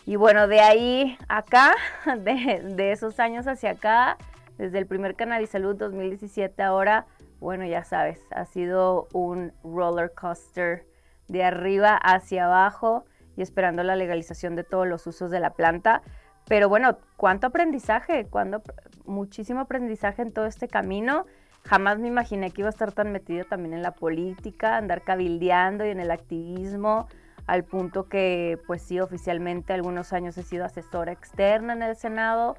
Y 0.06 0.16
bueno, 0.16 0.48
de 0.48 0.60
ahí 0.60 1.18
acá, 1.28 1.74
de, 2.20 2.90
esos 2.90 3.20
años 3.20 3.46
hacia 3.46 3.72
acá, 3.72 4.16
desde 4.56 4.78
el 4.78 4.86
primer 4.86 5.14
Cannabis 5.14 5.50
Salud 5.50 5.76
2017 5.76 6.62
ahora, 6.62 7.04
bueno, 7.38 7.66
ya 7.66 7.84
sabes, 7.84 8.18
ha 8.30 8.46
sido 8.46 9.08
un 9.12 9.52
roller 9.62 10.10
coaster 10.14 10.86
de 11.28 11.44
arriba 11.44 11.94
hacia 11.96 12.46
abajo 12.46 13.04
y 13.36 13.42
esperando 13.42 13.82
la 13.82 13.94
legalización 13.94 14.56
de 14.56 14.64
todos 14.64 14.88
los 14.88 15.06
usos 15.06 15.30
de 15.30 15.40
la 15.40 15.50
planta. 15.52 16.00
Pero 16.48 16.70
bueno, 16.70 16.96
cuánto 17.18 17.48
aprendizaje, 17.48 18.26
cuánto, 18.30 18.62
muchísimo 19.04 19.60
aprendizaje 19.60 20.22
en 20.22 20.32
todo 20.32 20.46
este 20.46 20.66
camino. 20.66 21.26
Jamás 21.64 21.98
me 21.98 22.08
imaginé 22.08 22.50
que 22.50 22.62
iba 22.62 22.68
a 22.68 22.70
estar 22.70 22.92
tan 22.92 23.12
metido 23.12 23.44
también 23.44 23.74
en 23.74 23.82
la 23.82 23.92
política, 23.92 24.76
andar 24.76 25.02
cabildeando 25.02 25.84
y 25.84 25.90
en 25.90 26.00
el 26.00 26.10
activismo, 26.10 27.06
al 27.46 27.64
punto 27.64 28.08
que, 28.08 28.58
pues 28.66 28.82
sí, 28.82 29.00
oficialmente 29.00 29.72
algunos 29.72 30.12
años 30.12 30.38
he 30.38 30.42
sido 30.42 30.64
asesora 30.64 31.12
externa 31.12 31.72
en 31.74 31.82
el 31.82 31.96
Senado 31.96 32.56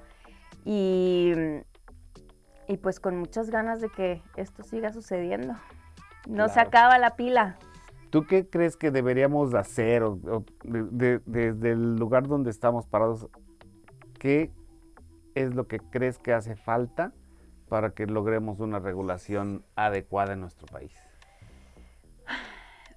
y, 0.65 1.33
y 2.67 2.77
pues 2.77 2.99
con 2.99 3.17
muchas 3.17 3.49
ganas 3.49 3.81
de 3.81 3.89
que 3.89 4.21
esto 4.35 4.63
siga 4.63 4.91
sucediendo. 4.91 5.55
No 6.27 6.49
se 6.49 6.59
acaba 6.59 6.97
la 6.99 7.15
pila. 7.15 7.57
¿Tú 8.11 8.27
qué 8.27 8.47
crees 8.47 8.75
que 8.77 8.91
deberíamos 8.91 9.53
hacer 9.55 10.03
desde 10.63 11.71
el 11.71 11.95
lugar 11.95 12.27
donde 12.27 12.51
estamos 12.51 12.85
parados? 12.85 13.27
¿Qué 14.19 14.51
es 15.33 15.55
lo 15.55 15.67
que 15.67 15.79
crees 15.79 16.19
que 16.19 16.33
hace 16.33 16.55
falta 16.55 17.13
para 17.71 17.91
que 17.91 18.05
logremos 18.05 18.59
una 18.59 18.79
regulación 18.79 19.63
adecuada 19.77 20.33
en 20.33 20.41
nuestro 20.41 20.67
país? 20.67 20.91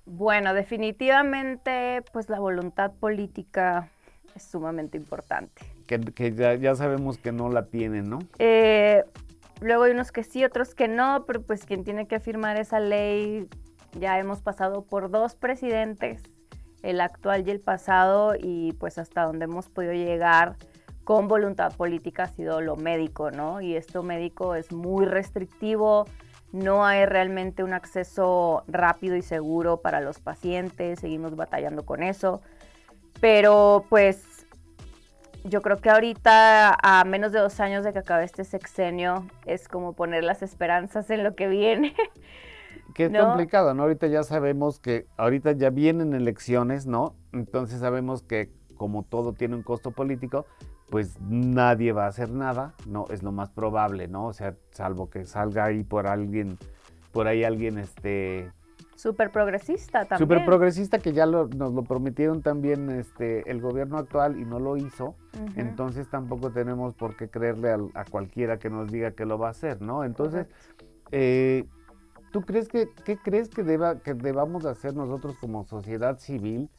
Bueno, 0.05 0.53
definitivamente, 0.53 2.03
pues 2.13 2.29
la 2.29 2.41
voluntad 2.41 2.91
política 2.91 3.89
es 4.35 4.43
sumamente 4.43 4.97
importante. 4.97 5.63
Que, 5.87 6.59
ya, 6.61 6.75
sabemos 6.75 7.19
que 7.19 7.31
no 7.31 7.51
la 7.51 7.67
tienen, 7.67 8.11
¿no? 8.11 8.19
Eh, 8.41 9.05
luego 9.61 9.85
hay 9.85 9.93
unos 9.93 10.11
que 10.11 10.25
sí, 10.25 10.45
otros 10.45 10.75
que 10.75 10.89
no, 10.89 11.25
pero 11.25 11.41
pues 11.41 11.67
quien 11.67 11.85
tiene 11.85 12.09
que 12.09 12.19
firmar 12.19 12.57
esa 12.57 12.81
ley, 12.81 13.49
ya 14.01 14.19
hemos 14.19 14.43
pasado 14.43 14.85
por 14.87 15.09
dos 15.09 15.37
presidentes, 15.37 16.21
el 16.83 17.01
actual 17.01 17.47
y 17.47 17.53
el 17.53 17.61
pasado, 17.61 18.35
y 18.37 18.73
pues 18.81 18.99
hasta 18.99 19.23
donde 19.23 19.45
hemos 19.45 19.69
podido 19.69 19.93
llegar 19.93 20.57
con 21.05 21.29
voluntad 21.29 21.75
política 21.77 22.25
ha 22.25 22.29
sido 22.29 22.61
lo 22.61 22.77
médico, 22.77 23.31
¿no? 23.31 23.61
Y 23.61 23.77
esto 23.77 24.03
médico 24.03 24.55
es 24.55 24.73
muy 24.73 25.05
restrictivo, 25.05 26.07
no 26.53 26.85
hay 26.85 27.05
realmente 27.07 27.63
un 27.63 27.73
acceso 27.73 28.65
rápido 28.67 29.17
y 29.17 29.23
seguro 29.23 29.79
para 29.79 30.01
los 30.01 30.19
pacientes, 30.19 31.01
seguimos 31.01 31.37
batallando 31.37 31.85
con 31.85 32.03
eso, 32.03 32.41
pero 33.21 33.85
pues 33.89 34.47
yo 35.45 35.61
creo 35.61 35.77
que 35.77 35.91
ahorita, 35.91 36.79
a 36.83 37.05
menos 37.05 37.33
de 37.33 37.41
dos 37.41 37.61
años 37.61 37.85
de 37.85 37.93
que 37.93 37.99
acabe 37.99 38.25
este 38.25 38.45
sexenio, 38.45 39.27
es 39.45 39.69
como 39.69 39.93
poner 39.93 40.25
las 40.25 40.43
esperanzas 40.43 41.11
en 41.11 41.23
lo 41.23 41.35
que 41.35 41.49
viene. 41.49 41.95
Que 42.95 43.07
es 43.07 43.13
complicado, 43.13 43.75
¿no? 43.75 43.83
Ahorita 43.83 44.07
ya 44.07 44.23
sabemos 44.23 44.79
que 44.79 45.07
ahorita 45.17 45.53
ya 45.53 45.71
vienen 45.71 46.15
elecciones, 46.15 46.87
¿no? 46.87 47.15
Entonces 47.33 47.81
sabemos 47.81 48.23
que 48.23 48.53
como 48.77 49.03
todo 49.03 49.33
tiene 49.33 49.57
un 49.57 49.63
costo 49.63 49.91
político, 49.91 50.47
pues 50.91 51.21
nadie 51.21 51.93
va 51.93 52.05
a 52.05 52.09
hacer 52.09 52.31
nada, 52.31 52.75
no 52.87 53.07
es 53.11 53.23
lo 53.23 53.33
más 53.33 53.51
probable, 53.51 54.09
¿no? 54.09 54.27
O 54.27 54.33
sea, 54.33 54.55
salvo 54.71 55.11
que 55.11 55.25
salga 55.25 55.65
ahí 55.65 55.83
por 55.83 56.07
alguien, 56.07 56.59
por 57.13 57.27
ahí 57.27 57.45
alguien, 57.45 57.79
este... 57.79 58.51
Súper 58.95 59.31
progresista 59.33 60.05
también. 60.05 60.19
Súper 60.19 60.45
progresista 60.45 60.99
que 60.99 61.13
ya 61.13 61.27
nos 61.27 61.51
lo 61.51 61.83
prometieron 61.83 62.43
también 62.43 62.91
este, 62.91 63.51
el 63.51 63.61
gobierno 63.61 63.99
actual 63.99 64.39
y 64.39 64.45
no 64.45 64.61
lo 64.61 64.77
hizo, 64.77 65.17
entonces 65.57 66.09
tampoco 66.09 66.53
tenemos 66.53 66.95
por 66.95 67.17
qué 67.17 67.29
creerle 67.29 67.73
a, 67.73 68.05
cualquiera 68.05 68.59
que 68.59 68.71
nos 68.71 68.91
diga 68.91 69.11
que 69.11 69.27
lo 69.27 69.37
va 69.37 69.49
a 69.49 69.51
hacer, 69.51 69.83
¿no? 69.83 70.05
Entonces, 70.05 70.47
eh, 71.11 71.67
¿tú 72.31 72.43
crees 72.43 72.69
que, 72.69 72.89
qué 73.05 73.17
crees 73.17 73.49
que, 73.49 73.65
deba, 73.65 73.99
que 73.99 74.15
debamos 74.15 74.65
hacer 74.65 74.95
nosotros 74.95 75.37
como 75.41 75.65
sociedad 75.65 76.19
civil? 76.19 76.71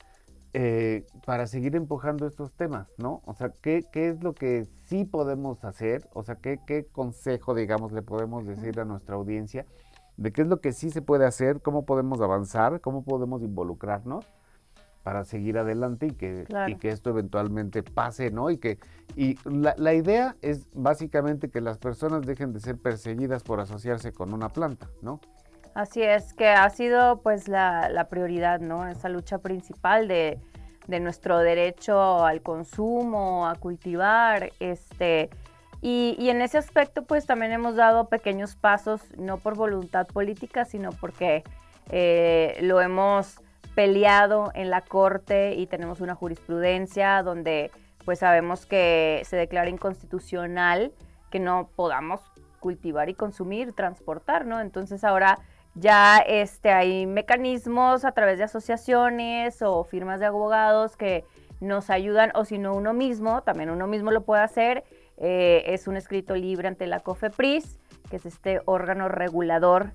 Eh, 0.57 1.05
para 1.25 1.47
seguir 1.47 1.75
empujando 1.75 2.25
estos 2.25 2.53
temas, 2.53 2.87
¿no? 2.97 3.21
O 3.25 3.33
sea, 3.33 3.51
¿qué, 3.61 3.83
¿qué, 3.91 4.07
es 4.07 4.23
lo 4.23 4.33
que 4.33 4.65
sí 4.85 5.03
podemos 5.03 5.65
hacer? 5.65 6.07
O 6.13 6.23
sea, 6.23 6.35
¿qué, 6.35 6.61
¿qué, 6.65 6.85
consejo, 6.85 7.53
digamos, 7.53 7.91
le 7.91 8.01
podemos 8.01 8.47
decir 8.47 8.79
a 8.79 8.85
nuestra 8.85 9.15
audiencia 9.15 9.65
de 10.15 10.31
qué 10.31 10.43
es 10.43 10.47
lo 10.47 10.61
que 10.61 10.71
sí 10.71 10.91
se 10.91 11.01
puede 11.01 11.25
hacer, 11.25 11.61
cómo 11.61 11.85
podemos 11.85 12.21
avanzar, 12.21 12.79
cómo 12.79 13.03
podemos 13.03 13.41
involucrarnos 13.41 14.31
para 15.03 15.25
seguir 15.25 15.57
adelante 15.57 16.07
y 16.07 16.11
que, 16.11 16.45
y 16.69 16.75
que 16.75 16.87
esto 16.87 17.09
eventualmente 17.09 17.83
pase, 17.83 18.31
¿no? 18.31 18.49
Y 18.49 18.57
que 18.57 18.79
y 19.17 19.37
la, 19.43 19.75
la, 19.77 19.93
idea 19.93 20.37
es 20.41 20.67
básicamente 20.73 21.49
que 21.49 21.59
las 21.59 21.79
personas 21.79 22.25
dejen 22.25 22.53
de 22.53 22.61
ser 22.61 22.77
perseguidas 22.77 23.43
por 23.43 23.59
asociarse 23.59 24.13
con 24.13 24.33
una 24.33 24.47
planta, 24.47 24.89
¿no? 25.01 25.19
Así 25.75 26.01
es, 26.01 26.33
que 26.33 26.47
ha 26.47 26.69
sido 26.69 27.19
pues 27.21 27.49
la, 27.49 28.07
prioridad, 28.09 28.61
¿no? 28.61 28.87
Esa 28.87 29.09
lucha 29.09 29.39
principal 29.39 30.07
de, 30.07 30.39
nuestro 30.87 31.39
derecho 31.39 32.23
al 32.23 32.41
consumo, 32.41 33.45
a 33.45 33.55
cultivar, 33.55 34.51
este, 34.61 35.29
y, 35.81 36.29
en 36.29 36.41
ese 36.41 36.57
aspecto 36.57 37.03
pues 37.03 37.25
también 37.25 37.51
hemos 37.51 37.75
dado 37.75 38.07
pequeños 38.07 38.55
pasos, 38.55 39.01
no 39.17 39.37
por 39.37 39.55
voluntad 39.55 40.07
política, 40.07 40.63
sino 40.63 40.91
porque 40.91 41.43
eh, 41.89 42.57
lo 42.61 42.79
hemos 42.79 43.41
peleado 43.75 44.51
en 44.53 44.69
la 44.69 44.79
corte 44.79 45.55
y 45.55 45.67
tenemos 45.67 45.99
una 45.99 46.15
jurisprudencia 46.15 47.21
donde 47.21 47.69
pues 48.05 48.19
sabemos 48.19 48.65
que 48.65 49.23
se 49.25 49.35
declara 49.35 49.69
inconstitucional 49.69 50.93
que 51.31 51.39
no 51.39 51.69
podamos 51.75 52.21
cultivar 52.61 53.09
y 53.09 53.13
consumir, 53.13 53.73
transportar, 53.73 54.45
¿no? 54.45 54.61
Entonces 54.61 55.03
ahora 55.03 55.37
ya 55.75 56.17
este, 56.19 56.71
hay 56.71 57.05
mecanismos 57.05 58.05
a 58.05 58.13
través 58.13 58.37
de 58.37 58.45
asociaciones 58.45 59.61
o 59.61 59.83
firmas 59.83 60.21
de 60.21 60.25
abogados 60.25 60.95
que 60.95 61.25
nos 61.59 61.89
ayudan, 61.89 62.31
o 62.33 62.45
si 62.45 62.57
no 62.57 62.73
uno 62.73 62.93
mismo, 62.93 63.43
también 63.43 63.69
uno 63.69 63.85
mismo 63.87 64.11
lo 64.11 64.23
puede 64.23 64.41
hacer. 64.41 64.83
Eh, 65.17 65.63
es 65.67 65.87
un 65.87 65.97
escrito 65.97 66.35
libre 66.35 66.67
ante 66.67 66.87
la 66.87 66.99
COFEPRIS, 67.01 67.79
que 68.09 68.17
es 68.17 68.25
este 68.25 68.61
órgano 68.65 69.07
regulador 69.09 69.91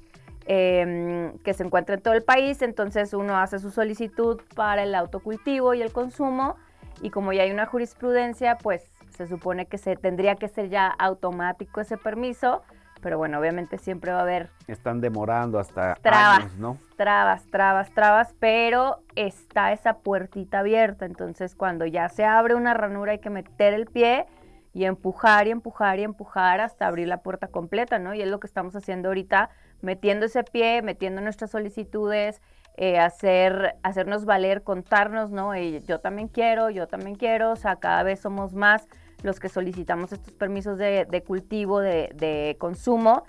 em, 0.47 1.37
que 1.39 1.55
se 1.55 1.63
encuentra 1.65 1.95
en 1.95 2.03
todo 2.03 2.15
el 2.15 2.23
país. 2.23 2.63
Entonces 2.63 3.15
uno 3.15 3.39
hace 3.39 3.59
su 3.59 3.71
solicitud 3.71 4.41
para 4.55 4.83
el 4.83 4.95
autocultivo 4.95 5.75
y 5.75 5.83
el 5.83 5.93
consumo. 5.93 6.57
Y 7.03 7.11
como 7.11 7.33
ya 7.33 7.43
hay 7.45 7.51
una 7.51 7.67
jurisprudencia, 7.67 8.59
pues 8.59 8.85
se 9.17 9.27
supone 9.27 9.67
que 9.67 9.79
se 9.79 9.97
tendría 9.97 10.35
que 10.37 10.49
ser 10.49 10.69
ya 10.69 10.87
automático 10.87 11.81
ese 11.81 11.97
permiso 11.97 12.63
pero 13.01 13.19
bueno, 13.19 13.39
obviamente 13.39 13.79
siempre 13.79 14.13
va 14.13 14.19
a 14.19 14.23
haber... 14.23 14.51
Están 14.67 15.01
demorando 15.01 15.59
hasta 15.59 15.95
trabas, 15.97 16.55
¿no? 16.57 16.79
Trabas, 16.97 17.45
trabas, 17.51 17.91
trabas, 17.93 18.35
pero 18.39 19.03
está 19.17 19.73
esa 19.73 19.99
puertita 19.99 20.61
abierta, 20.61 21.07
entonces 21.07 21.55
cuando 21.55 21.87
ya 21.87 22.09
se 22.09 22.25
abre 22.25 22.55
una 22.55 22.75
ranura 22.75 23.13
hay 23.13 23.19
que 23.19 23.31
meter 23.31 23.75
el 23.75 23.87
pie 23.87 24.27
y 24.73 24.85
empujar 24.85 25.47
y 25.47 25.51
empujar 25.51 25.99
y 25.99 26.05
empujar 26.05 26.61
hasta 26.61 26.87
abrir 26.87 27.09
la 27.09 27.23
puerta 27.23 27.49
completa, 27.49 27.99
¿no? 27.99 28.15
Y 28.15 28.23
es 28.23 28.29
lo 28.29 28.39
que 28.39 28.47
estamos 28.47 28.77
haciendo 28.77 29.09
ahorita, 29.09 29.51
metiendo 29.81 30.27
ese 30.27 30.45
pie, 30.45 30.83
metiendo 30.83 31.21
nuestras 31.21 31.51
solicitudes, 31.51 32.41
eh, 32.77 32.99
hacer, 32.99 33.77
hacernos 33.83 34.25
valer, 34.25 34.63
contarnos, 34.63 35.31
¿no? 35.31 35.57
Y 35.57 35.83
yo 35.83 36.01
también 36.01 36.29
quiero, 36.29 36.71
yo 36.71 36.87
también 36.87 37.17
quiero, 37.17 37.51
o 37.53 37.57
sea, 37.57 37.77
cada 37.77 38.03
vez 38.05 38.21
somos 38.21 38.55
más 38.55 38.89
los 39.23 39.41
que 39.41 39.49
solicitamos 39.49 40.13
estos 40.13 40.33
permisos 40.35 40.79
de, 40.79 41.25
cultivo, 41.27 41.81
de, 41.81 42.57
consumo. 42.59 43.25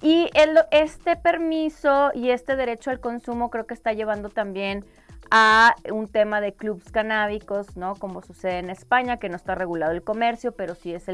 Y 0.00 0.28
este 0.70 1.16
permiso 1.16 2.10
y 2.14 2.30
este 2.30 2.56
derecho 2.56 2.90
al 2.90 2.98
consumo 2.98 3.50
creo 3.50 3.66
que 3.66 3.74
está 3.74 3.92
llevando 3.92 4.30
también 4.30 4.84
a 5.30 5.76
un 5.90 6.08
tema 6.08 6.40
de 6.40 6.52
clubs 6.52 6.90
canábicos, 6.90 7.76
¿no? 7.76 7.94
Como 7.94 8.20
sucede 8.22 8.58
en 8.58 8.68
España, 8.68 9.18
que 9.18 9.28
no 9.28 9.36
está 9.36 9.54
regulado 9.54 9.92
el 9.92 10.02
comercio, 10.02 10.52
pero 10.52 10.74
sí 10.74 10.92
es 10.92 11.04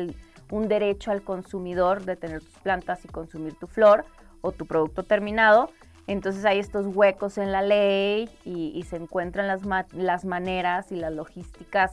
un 0.51 0.69
derecho 0.69 1.11
al 1.11 1.23
consumidor 1.23 2.05
de 2.05 2.17
tener 2.17 2.41
tus 2.41 2.59
plantas 2.61 3.05
y 3.05 3.09
consumir 3.09 3.55
tu 3.55 3.67
flor 3.67 4.07
o 4.41 4.53
tu 4.53 4.67
producto 4.67 5.03
terminado. 5.03 5.71
Entonces 6.07 6.47
hay 6.47 6.59
estos 6.59 6.87
huecos 6.87 7.37
en 7.37 7.53
la 7.53 7.61
ley 7.61 8.31
y, 8.45 8.83
se 8.89 8.97
encuentran 8.97 9.47
las, 9.47 9.61
las, 9.93 10.25
maneras 10.25 10.91
y 10.91 10.97
las 10.97 11.13
logísticas 11.13 11.93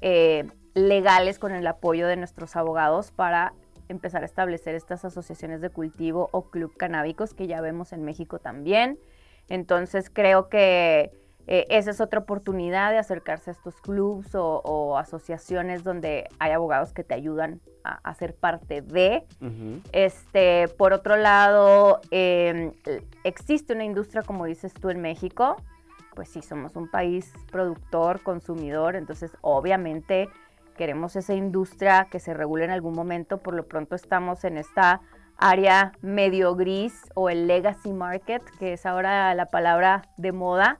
eh, 0.00 0.48
legales 0.76 1.38
con 1.38 1.52
el 1.52 1.66
apoyo 1.66 2.06
de 2.06 2.16
nuestros 2.16 2.54
abogados 2.54 3.10
para 3.10 3.54
empezar 3.88 4.22
a 4.22 4.26
establecer 4.26 4.74
estas 4.74 5.04
asociaciones 5.06 5.62
de 5.62 5.70
cultivo 5.70 6.28
o 6.32 6.50
club 6.50 6.76
canábicos 6.76 7.32
que 7.32 7.46
ya 7.46 7.62
vemos 7.62 7.92
en 7.94 8.04
México 8.04 8.38
también. 8.38 8.98
Entonces 9.48 10.10
creo 10.10 10.50
que 10.50 11.12
eh, 11.46 11.66
esa 11.70 11.92
es 11.92 12.00
otra 12.02 12.20
oportunidad 12.20 12.90
de 12.90 12.98
acercarse 12.98 13.50
a 13.50 13.52
estos 13.52 13.76
clubs 13.76 14.34
o, 14.34 14.98
asociaciones 14.98 15.82
donde 15.82 16.28
hay 16.38 16.52
abogados 16.52 16.92
que 16.92 17.04
te 17.04 17.14
ayudan 17.14 17.60
a, 17.84 18.12
ser 18.14 18.34
parte 18.34 18.82
de. 18.82 19.24
este, 19.92 20.66
por 20.76 20.92
otro 20.92 21.16
lado, 21.16 22.00
em, 22.10 22.72
existe 23.22 23.72
una 23.72 23.84
industria, 23.84 24.22
como 24.22 24.44
dices 24.44 24.74
tú, 24.74 24.90
en 24.90 25.00
México. 25.00 25.56
Pues 26.16 26.28
sí, 26.28 26.42
somos 26.42 26.74
un 26.74 26.90
país 26.90 27.32
productor, 27.52 28.22
consumidor, 28.22 28.96
entonces 28.96 29.30
obviamente 29.40 30.28
queremos 30.76 31.16
esa 31.16 31.34
industria 31.34 32.08
que 32.10 32.20
se 32.20 32.34
regule 32.34 32.64
en 32.64 32.70
algún 32.70 32.94
momento. 32.94 33.38
Por 33.38 33.54
lo 33.54 33.66
pronto 33.66 33.94
estamos 33.94 34.44
en 34.44 34.58
esta 34.58 35.00
área 35.36 35.92
medio 36.00 36.54
gris 36.54 37.02
o 37.14 37.28
el 37.28 37.46
legacy 37.46 37.92
market, 37.92 38.42
que 38.58 38.74
es 38.74 38.86
ahora 38.86 39.34
la 39.34 39.46
palabra 39.46 40.02
de 40.16 40.32
moda 40.32 40.78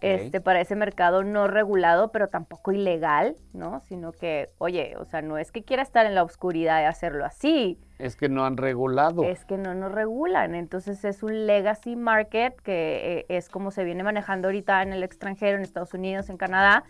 este, 0.00 0.40
para 0.40 0.60
ese 0.60 0.74
mercado 0.74 1.22
no 1.22 1.46
regulado, 1.46 2.10
pero 2.10 2.28
tampoco 2.28 2.72
ilegal, 2.72 3.36
¿no? 3.52 3.80
Sino 3.80 4.12
que, 4.12 4.50
oye, 4.58 4.96
o 4.98 5.04
sea, 5.04 5.22
no 5.22 5.38
es 5.38 5.52
que 5.52 5.62
quiera 5.62 5.82
estar 5.82 6.06
en 6.06 6.14
la 6.14 6.24
oscuridad 6.24 6.80
de 6.80 6.86
hacerlo 6.86 7.24
así. 7.24 7.78
Es 7.98 8.16
que 8.16 8.28
no 8.28 8.44
han 8.44 8.56
regulado. 8.56 9.22
Es 9.22 9.44
que 9.44 9.56
no 9.56 9.74
nos 9.74 9.92
regulan. 9.92 10.54
Entonces 10.54 11.04
es 11.04 11.22
un 11.22 11.46
legacy 11.46 11.94
market 11.94 12.60
que 12.60 13.18
eh, 13.18 13.26
es 13.28 13.48
como 13.48 13.70
se 13.70 13.84
viene 13.84 14.02
manejando 14.02 14.48
ahorita 14.48 14.82
en 14.82 14.92
el 14.92 15.02
extranjero, 15.02 15.56
en 15.56 15.62
Estados 15.62 15.94
Unidos, 15.94 16.30
en 16.30 16.36
Canadá, 16.36 16.84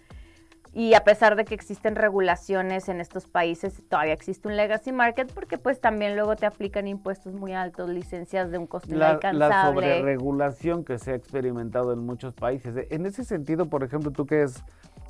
y 0.76 0.92
a 0.92 1.04
pesar 1.04 1.36
de 1.36 1.46
que 1.46 1.54
existen 1.54 1.96
regulaciones 1.96 2.90
en 2.90 3.00
estos 3.00 3.26
países, 3.26 3.82
todavía 3.88 4.12
existe 4.12 4.46
un 4.46 4.56
legacy 4.56 4.92
market 4.92 5.32
porque 5.32 5.56
pues 5.56 5.80
también 5.80 6.16
luego 6.16 6.36
te 6.36 6.44
aplican 6.44 6.86
impuestos 6.86 7.32
muy 7.32 7.54
altos, 7.54 7.88
licencias 7.88 8.50
de 8.50 8.58
un 8.58 8.66
coste 8.66 8.94
la, 8.94 9.12
inalcanzable. 9.12 9.86
La 9.86 9.96
sobreregulación 9.96 10.84
que 10.84 10.98
se 10.98 11.12
ha 11.12 11.14
experimentado 11.14 11.94
en 11.94 12.00
muchos 12.00 12.34
países. 12.34 12.74
En 12.90 13.06
ese 13.06 13.24
sentido, 13.24 13.70
por 13.70 13.84
ejemplo, 13.84 14.10
tú 14.10 14.26
que 14.26 14.42
has 14.42 14.62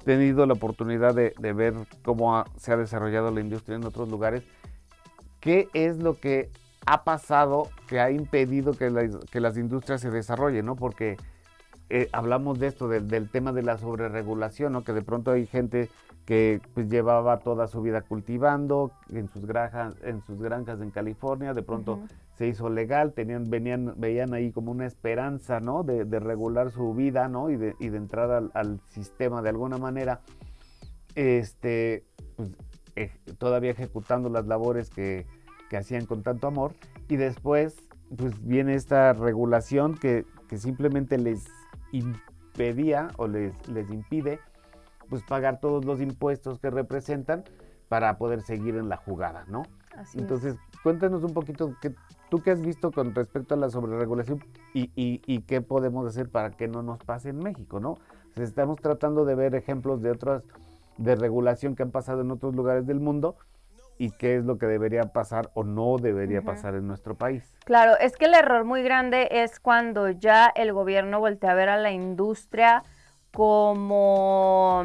tenido 0.04 0.46
la 0.46 0.52
oportunidad 0.52 1.16
de, 1.16 1.32
ver 1.52 1.75
cómo 2.04 2.44
se 2.56 2.73
ha 2.73 2.76
desarrollado 2.76 3.32
la 3.32 3.40
industria 3.40 3.75
en 3.75 3.85
otros 3.85 4.08
lugares, 4.08 4.44
¿qué 5.40 5.68
es 5.75 5.96
lo 5.96 6.20
que 6.20 6.49
ha 6.87 7.02
pasado 7.02 7.70
que 7.88 7.99
ha 7.99 8.12
impedido 8.12 8.75
que, 8.75 9.11
que 9.32 9.40
las 9.40 9.56
industrias 9.56 10.00
se 10.00 10.12
desarrollen? 10.12 10.64
¿no? 10.64 10.76
Porque 10.76 11.17
eh, 11.88 12.08
hablamos 12.12 12.58
de 12.58 12.66
esto, 12.66 12.88
del 12.88 13.30
tema 13.30 13.52
de 13.52 13.62
la 13.62 13.78
sobreregulación, 13.78 14.72
¿no? 14.72 14.82
que 14.82 14.92
de 14.92 15.02
pronto 15.02 15.30
hay 15.30 15.46
gente 15.46 15.88
que 16.25 16.60
pues, 16.75 16.88
llevaba 16.88 17.38
toda 17.38 17.68
su 17.68 17.80
vida 17.80 18.02
cultivando 18.02 18.90
en 19.10 19.28
sus 19.28 19.46
granjas, 19.46 19.94
en 20.02 20.20
sus 20.22 20.42
granjas 20.42 20.80
en 20.80 20.90
California, 20.90 21.54
de 21.54 21.62
pronto 21.62 22.00
se 22.36 22.49
hizo 22.49 22.68
legal, 22.68 23.12
tenían, 23.12 23.49
venían, 23.49 23.94
veían 23.96 24.34
ahí 24.34 24.50
como 24.50 24.72
una 24.72 24.86
esperanza 24.86 25.60
¿no? 25.60 25.84
de, 25.84 26.04
regular 26.18 26.72
su 26.72 26.92
vida 26.92 27.28
¿no? 27.28 27.50
y, 27.50 27.56
de, 27.56 27.76
y 27.78 27.88
de 27.88 27.99
entrar 27.99 28.50
al, 28.52 28.80
sistema 28.88 29.40
de 29.40 29.50
alguna 29.50 29.78
manera, 29.78 30.20
este, 31.14 32.04
pues, 32.34 32.50
todavía 33.38 33.70
ejecutando 33.70 34.28
las 34.28 34.46
labores 34.46 34.90
que, 34.90 35.26
que 35.70 35.76
hacían 35.76 36.06
con 36.06 36.25
tanto 36.25 36.49
amor, 36.49 36.72
y 37.08 37.16
después 37.16 37.76
pues 38.16 38.44
viene 38.44 38.75
esta 38.75 39.12
regulación 39.12 39.96
que, 39.96 40.25
que 40.49 40.58
simplemente 40.58 41.18
les 41.18 41.44
impedía 41.99 43.09
o 43.17 43.26
les, 43.26 43.69
les 43.69 43.91
impide 43.91 44.41
pues 45.09 45.23
pagar 45.23 45.61
todos 45.61 45.85
los 45.85 46.00
impuestos 46.00 46.59
que 46.59 46.71
representan 46.71 47.45
para 47.89 48.19
poder 48.19 48.43
seguir 48.43 48.76
en 48.76 48.89
la 48.89 48.97
jugada, 48.97 49.45
¿no? 49.49 49.63
Entonces, 50.15 50.56
cuéntanos 50.82 51.23
un 51.23 51.32
poquito, 51.32 51.75
que, 51.80 51.95
¿tú 52.28 52.43
qué 52.43 52.50
has 52.50 52.61
visto 52.61 52.91
con 52.91 53.15
respecto 53.15 53.54
a 53.54 53.56
la 53.56 53.71
sobreregulación 53.71 54.45
y, 54.75 54.91
y, 54.95 55.41
qué 55.43 55.63
podemos 55.63 56.06
hacer 56.06 56.28
para 56.28 56.50
que 56.50 56.69
no 56.69 56.82
nos 56.82 56.99
pase 56.99 57.30
en 57.30 57.39
México, 57.39 57.80
¿no? 57.80 57.99
estamos 58.37 58.78
tratando 58.80 59.25
de 59.25 59.35
ver 59.35 59.54
ejemplos 59.54 60.02
de 60.02 60.11
otras, 60.11 60.43
de 60.99 61.17
regulación 61.17 61.75
que 61.75 61.82
han 61.82 61.91
pasado 61.91 62.21
en 62.21 62.30
otros 62.30 62.54
lugares 62.54 62.87
del 62.87 63.00
mundo, 63.00 63.37
y 63.99 64.11
qué 64.11 64.37
es 64.37 64.45
lo 64.45 64.59
que 64.59 64.67
debería 64.67 65.04
pasar 65.04 65.50
o 65.54 65.65
no 65.65 65.97
debería 65.99 66.43
pasar 66.43 66.75
en 66.75 66.87
nuestro 66.87 67.15
país. 67.15 67.56
Claro, 67.65 67.97
es 67.99 68.17
que 68.17 68.26
el 68.26 68.35
error 68.35 68.65
muy 68.65 68.82
grande 68.82 69.28
es 69.30 69.59
cuando 69.61 70.11
ya 70.11 70.52
el 70.54 70.73
gobierno 70.73 71.21
voltea 71.21 71.52
a 71.52 71.54
ver 71.54 71.69
a 71.69 71.76
la 71.76 71.91
industria 71.91 72.82
como 73.32 74.85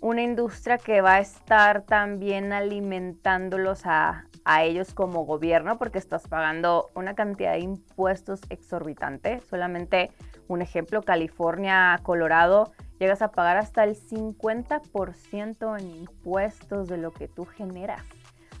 una 0.00 0.22
industria 0.22 0.78
que 0.78 1.00
va 1.00 1.14
a 1.14 1.20
estar 1.20 1.82
también 1.82 2.52
alimentándolos 2.52 3.86
a, 3.86 4.26
a 4.44 4.62
ellos 4.62 4.92
como 4.92 5.24
gobierno 5.24 5.78
porque 5.78 5.98
estás 5.98 6.28
pagando 6.28 6.90
una 6.94 7.14
cantidad 7.14 7.52
de 7.52 7.60
impuestos 7.60 8.40
exorbitante. 8.50 9.40
Solamente 9.48 10.10
un 10.48 10.62
ejemplo, 10.62 11.02
California, 11.02 11.98
Colorado, 12.02 12.72
llegas 12.98 13.22
a 13.22 13.28
pagar 13.28 13.56
hasta 13.56 13.84
el 13.84 13.96
50% 13.96 15.78
en 15.78 15.90
impuestos 15.90 16.88
de 16.88 16.98
lo 16.98 17.12
que 17.12 17.28
tú 17.28 17.44
generas. 17.44 18.02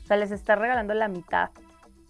O 0.02 0.06
sea, 0.06 0.16
les 0.16 0.30
estás 0.30 0.58
regalando 0.58 0.94
la 0.94 1.08
mitad 1.08 1.50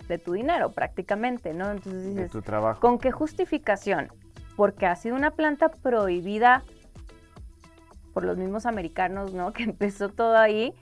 de 0.09 0.19
tu 0.19 0.33
dinero 0.33 0.73
prácticamente, 0.73 1.55
¿no? 1.55 1.71
Entonces 1.71 2.05
dices, 2.05 2.17
de 2.17 2.29
tu 2.29 2.43
trabajo. 2.43 2.81
¿con 2.81 2.99
qué 2.99 3.11
justificación? 3.11 4.13
Porque 4.57 4.87
ha 4.87 4.97
sido 4.97 5.17
una 5.17 5.31
planta 5.33 5.69
prohibida 5.69 6.63
por 8.13 8.25
los 8.25 8.37
mismos 8.37 8.67
americanos, 8.67 9.33
¿no? 9.33 9.53
Que 9.55 9.65
empezó 9.65 10.09
todo 10.09 10.37
ahí. 10.37 10.75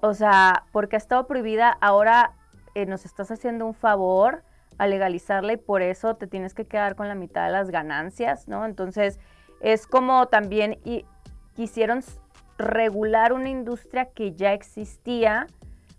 O 0.00 0.14
sea, 0.14 0.64
porque 0.72 0.96
ha 0.96 0.98
estado 0.98 1.26
prohibida, 1.26 1.76
ahora 1.80 2.32
eh, 2.74 2.86
nos 2.86 3.06
estás 3.06 3.30
haciendo 3.30 3.66
un 3.66 3.74
favor 3.74 4.44
a 4.78 4.86
legalizarla 4.86 5.54
y 5.54 5.56
por 5.56 5.80
eso 5.80 6.16
te 6.16 6.26
tienes 6.26 6.52
que 6.52 6.66
quedar 6.66 6.96
con 6.96 7.08
la 7.08 7.14
mitad 7.14 7.46
de 7.46 7.52
las 7.52 7.70
ganancias, 7.70 8.46
¿no? 8.46 8.66
Entonces, 8.66 9.18
es 9.60 9.86
como 9.86 10.26
también 10.26 10.78
quisieron 11.54 12.02
regular 12.58 13.32
una 13.32 13.48
industria 13.48 14.06
que 14.06 14.34
ya 14.34 14.52
existía 14.52 15.46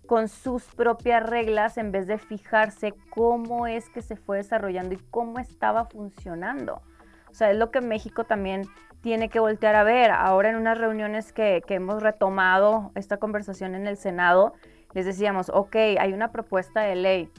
con 0.08 0.30
sus 0.30 0.64
propias 0.64 1.22
reglas 1.22 1.78
en 1.78 1.92
vez 1.92 2.08
de 2.08 2.18
fijarse 2.18 2.94
cómo 3.10 3.68
es 3.68 3.90
que 3.90 4.02
se 4.02 4.16
fue 4.16 4.38
desarrollando 4.38 4.96
y 4.96 5.00
cómo 5.12 5.38
estaba 5.40 5.86
funcionando. 5.86 6.82
O 7.30 7.34
sea, 7.34 7.52
es 7.52 7.58
lo 7.58 7.72
que 7.72 7.82
México 7.82 8.24
también 8.24 8.64
tiene 9.02 9.30
que 9.30 9.40
voltear 9.40 9.76
a 9.76 9.84
ver. 9.84 10.12
Ahora 10.12 10.50
en 10.50 10.56
unas 10.56 10.78
reuniones 10.78 11.34
que, 11.34 11.62
que 11.68 11.76
hemos 11.76 12.02
retomado 12.02 12.92
esta 12.96 13.18
conversación 13.18 13.76
en 13.76 13.86
el 13.86 13.98
Senado, 13.98 14.54
les 14.94 15.06
decíamos, 15.06 15.52
ok, 15.54 15.76
hay 16.00 16.14
una 16.14 16.32
propuesta 16.32 16.82
de 16.82 16.96
ley, 16.96 17.30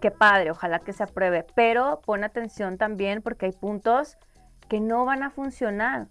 qué 0.00 0.10
padre, 0.10 0.50
ojalá 0.50 0.78
que 0.80 0.92
se 0.92 1.02
apruebe, 1.02 1.44
pero 1.54 2.00
pon 2.04 2.22
atención 2.22 2.78
también 2.78 3.22
porque 3.22 3.46
hay 3.46 3.52
puntos 3.52 4.18
que 4.68 4.80
no 4.80 5.04
van 5.04 5.22
a 5.22 5.30
funcionar. 5.30 6.08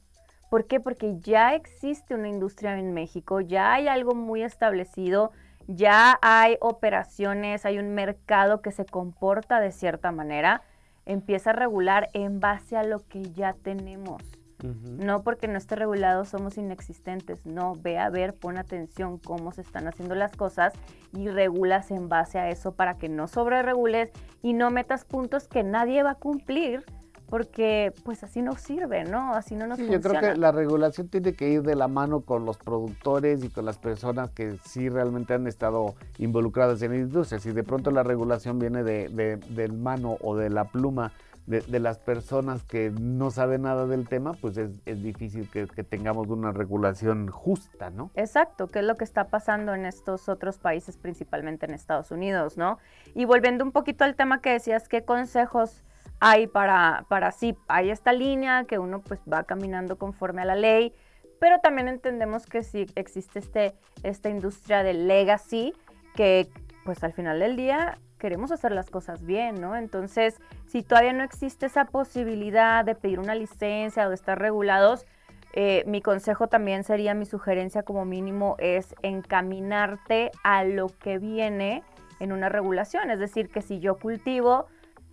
¿Por 0.50 0.66
qué? 0.66 0.80
Porque 0.80 1.20
ya 1.20 1.56
existe 1.56 2.16
una 2.16 2.30
industria 2.30 2.78
en 2.78 2.94
México, 2.94 3.42
ya 3.42 3.74
hay 3.74 3.88
algo 3.88 4.16
muy 4.16 4.44
establecido, 4.44 5.32
ya 5.68 6.18
hay 6.22 6.58
operaciones, 6.62 7.66
hay 7.66 7.80
un 7.80 7.94
mercado 7.94 8.62
que 8.62 8.72
se 8.72 8.86
comporta 8.86 9.60
de 9.60 9.72
cierta 9.72 10.12
manera, 10.12 10.62
empieza 11.06 11.50
a 11.50 11.54
regular 11.54 12.10
en 12.14 12.40
base 12.40 12.78
a 12.78 12.84
lo 12.84 13.06
que 13.08 13.24
ya 13.34 13.54
tenemos. 13.54 14.24
No 14.64 15.22
porque 15.22 15.48
no 15.48 15.60
esté 15.60 15.76
regulado 15.76 16.26
somos 16.26 16.58
inexistentes, 16.58 17.46
no, 17.46 17.76
ve 17.76 18.00
a 18.00 18.10
ver, 18.10 18.34
pon 18.34 18.58
atención 18.58 19.20
cómo 19.20 19.52
se 19.52 19.62
están 19.62 19.88
haciendo 19.88 20.16
las 20.16 20.32
cosas 20.32 20.74
y 21.14 21.28
regulas 21.28 21.92
en 21.92 22.10
base 22.10 22.40
a 22.40 22.50
eso 22.50 22.72
para 22.72 22.98
que 22.98 23.08
no 23.08 23.28
sobreregules 23.28 24.10
y 24.42 24.54
no 24.54 24.72
metas 24.72 25.06
puntos 25.06 25.48
que 25.48 25.62
nadie 25.62 26.02
va 26.02 26.12
a 26.12 26.16
cumplir 26.16 26.84
porque 27.30 27.94
pues 28.04 28.24
así 28.24 28.42
no 28.42 28.56
sirve, 28.56 29.04
¿no? 29.04 29.34
Así 29.34 29.56
no 29.56 29.68
nos 29.68 29.78
sí, 29.78 29.88
Yo 29.90 30.02
creo 30.02 30.20
que 30.20 30.36
la 30.36 30.52
regulación 30.52 31.10
tiene 31.10 31.34
que 31.34 31.50
ir 31.50 31.62
de 31.62 31.76
la 31.76 31.88
mano 31.88 32.22
con 32.22 32.46
los 32.46 32.58
productores 32.58 33.44
y 33.44 33.50
con 33.50 33.66
las 33.66 33.78
personas 33.78 34.32
que 34.32 34.58
sí 34.64 34.90
realmente 34.90 35.34
han 35.34 35.48
estado 35.48 35.96
involucradas 36.18 36.82
en 36.82 36.92
la 36.92 36.98
industria. 36.98 37.40
Si 37.40 37.52
de 37.52 37.64
pronto 37.64 37.92
la 37.92 38.04
regulación 38.04 38.60
viene 38.60 38.84
de, 38.84 39.10
de, 39.10 39.38
del 39.38 39.74
mano 39.74 40.18
o 40.22 40.36
de 40.36 40.50
la 40.50 40.66
pluma 40.66 41.12
de, 41.48 41.80
las 41.80 41.98
personas 41.98 42.64
que 42.64 42.92
no 42.92 43.32
saben 43.32 43.62
nada 43.62 43.88
del 43.88 44.08
tema, 44.08 44.34
pues 44.34 44.58
es, 44.58 44.82
es 44.86 45.02
difícil 45.02 45.50
que, 45.50 45.66
que, 45.66 45.84
tengamos 45.84 46.28
una 46.28 46.52
regulación 46.52 47.30
justa, 47.30 47.90
¿no? 47.90 48.12
Exacto, 48.16 48.68
que 48.68 48.80
es 48.80 48.86
lo 48.86 48.96
que 48.96 49.06
está 49.06 49.30
pasando 49.30 49.74
en 49.74 49.86
estos 49.86 50.28
otros 50.28 50.58
países, 50.58 50.98
principalmente 50.98 51.66
en 51.66 51.74
Estados 51.74 52.12
Unidos, 52.12 52.58
¿no? 52.58 52.80
Y 53.16 53.24
volviendo 53.24 53.64
un 53.64 53.72
poquito 53.72 54.04
al 54.04 54.16
tema 54.16 54.42
que 54.42 54.52
decías, 54.52 54.90
¿qué 54.90 55.06
consejos 55.06 55.86
hay 56.20 56.48
para, 56.48 57.06
para 57.10 57.32
sí, 57.32 57.56
hay 57.68 57.90
esta 57.90 58.14
línea 58.14 58.66
que 58.66 58.80
uno 58.80 59.02
pues 59.02 59.20
va 59.32 59.44
caminando 59.44 59.98
conforme 59.98 60.42
a 60.42 60.46
la 60.46 60.56
ley, 60.56 60.94
pero 61.40 61.60
también 61.60 61.88
entendemos 61.88 62.46
que 62.46 62.64
sí 62.64 62.88
existe 62.96 63.40
este, 63.40 63.76
esta 64.04 64.30
industria 64.30 64.84
del 64.84 65.08
legacy, 65.08 65.74
que 66.16 66.48
pues 66.84 67.04
al 67.04 67.14
final 67.14 67.40
del 67.40 67.56
día 67.56 68.00
queremos 68.18 68.52
hacer 68.52 68.72
las 68.72 68.90
cosas 68.90 69.24
bien, 69.24 69.62
¿no? 69.62 69.76
Entonces, 69.76 70.40
si 70.66 70.82
todavía 70.82 71.14
no 71.14 71.24
existe 71.24 71.68
esa 71.68 71.86
posibilidad 71.86 72.84
de 72.84 72.96
pedir 72.96 73.20
una 73.20 73.36
licencia 73.36 74.08
o 74.08 74.10
de 74.10 74.16
estar 74.16 74.40
regulados, 74.40 75.06
eh, 75.54 75.84
mi 75.86 76.02
consejo 76.02 76.48
también 76.48 76.84
sería, 76.84 77.14
mi 77.14 77.26
sugerencia 77.26 77.84
como 77.84 78.06
mínimo 78.06 78.56
es 78.60 78.96
encaminarte 79.02 80.32
a 80.44 80.64
lo 80.64 80.88
que 80.88 81.20
viene 81.20 81.84
en 82.20 82.32
una 82.32 82.50
regulación. 82.50 83.12
Es 83.12 83.20
decir, 83.20 83.50
que 83.50 83.62
si 83.62 83.80
yo 83.80 83.98
cultivo, 83.98 84.68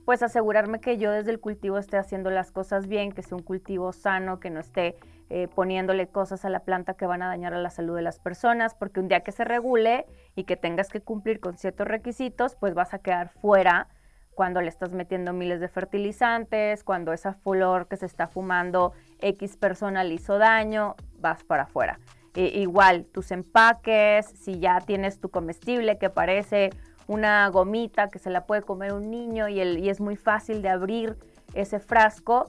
pues 0.04 0.22
asegurarme 0.22 0.80
que 0.80 0.98
yo 0.98 1.10
desde 1.10 1.30
el 1.30 1.40
cultivo 1.40 1.78
esté 1.78 1.96
haciendo 1.96 2.30
las 2.30 2.50
cosas 2.50 2.86
bien, 2.86 3.12
que 3.12 3.22
sea 3.22 3.36
un 3.36 3.42
cultivo 3.42 3.92
sano, 3.92 4.38
que 4.38 4.50
no 4.50 4.60
esté 4.60 4.96
eh, 5.30 5.48
poniéndole 5.48 6.08
cosas 6.08 6.44
a 6.44 6.50
la 6.50 6.60
planta 6.60 6.94
que 6.94 7.06
van 7.06 7.22
a 7.22 7.28
dañar 7.28 7.54
a 7.54 7.58
la 7.58 7.70
salud 7.70 7.96
de 7.96 8.02
las 8.02 8.18
personas, 8.18 8.74
porque 8.74 9.00
un 9.00 9.08
día 9.08 9.20
que 9.20 9.32
se 9.32 9.44
regule 9.44 10.04
y 10.36 10.44
que 10.44 10.56
tengas 10.56 10.90
que 10.90 11.00
cumplir 11.00 11.40
con 11.40 11.56
ciertos 11.56 11.88
requisitos, 11.88 12.54
pues 12.56 12.74
vas 12.74 12.92
a 12.92 12.98
quedar 12.98 13.30
fuera 13.30 13.88
cuando 14.34 14.60
le 14.60 14.68
estás 14.68 14.92
metiendo 14.92 15.32
miles 15.32 15.60
de 15.60 15.68
fertilizantes, 15.68 16.84
cuando 16.84 17.12
esa 17.12 17.34
flor 17.34 17.88
que 17.88 17.96
se 17.96 18.06
está 18.06 18.26
fumando 18.26 18.92
X 19.20 19.56
persona 19.56 20.04
le 20.04 20.14
hizo 20.14 20.38
daño, 20.38 20.96
vas 21.18 21.44
para 21.44 21.62
afuera. 21.62 21.98
igual, 22.34 23.06
tus 23.06 23.30
empaques, 23.30 24.26
si 24.26 24.58
ya 24.58 24.80
tienes 24.80 25.20
tu 25.20 25.30
comestible 25.30 25.98
que 25.98 26.10
parece 26.10 26.70
una 27.06 27.48
gomita 27.48 28.08
que 28.08 28.18
se 28.18 28.30
la 28.30 28.46
puede 28.46 28.62
comer 28.62 28.92
un 28.92 29.10
niño 29.10 29.48
y, 29.48 29.60
el, 29.60 29.78
y 29.78 29.88
es 29.88 30.00
muy 30.00 30.16
fácil 30.16 30.62
de 30.62 30.68
abrir 30.68 31.16
ese 31.54 31.78
frasco, 31.78 32.48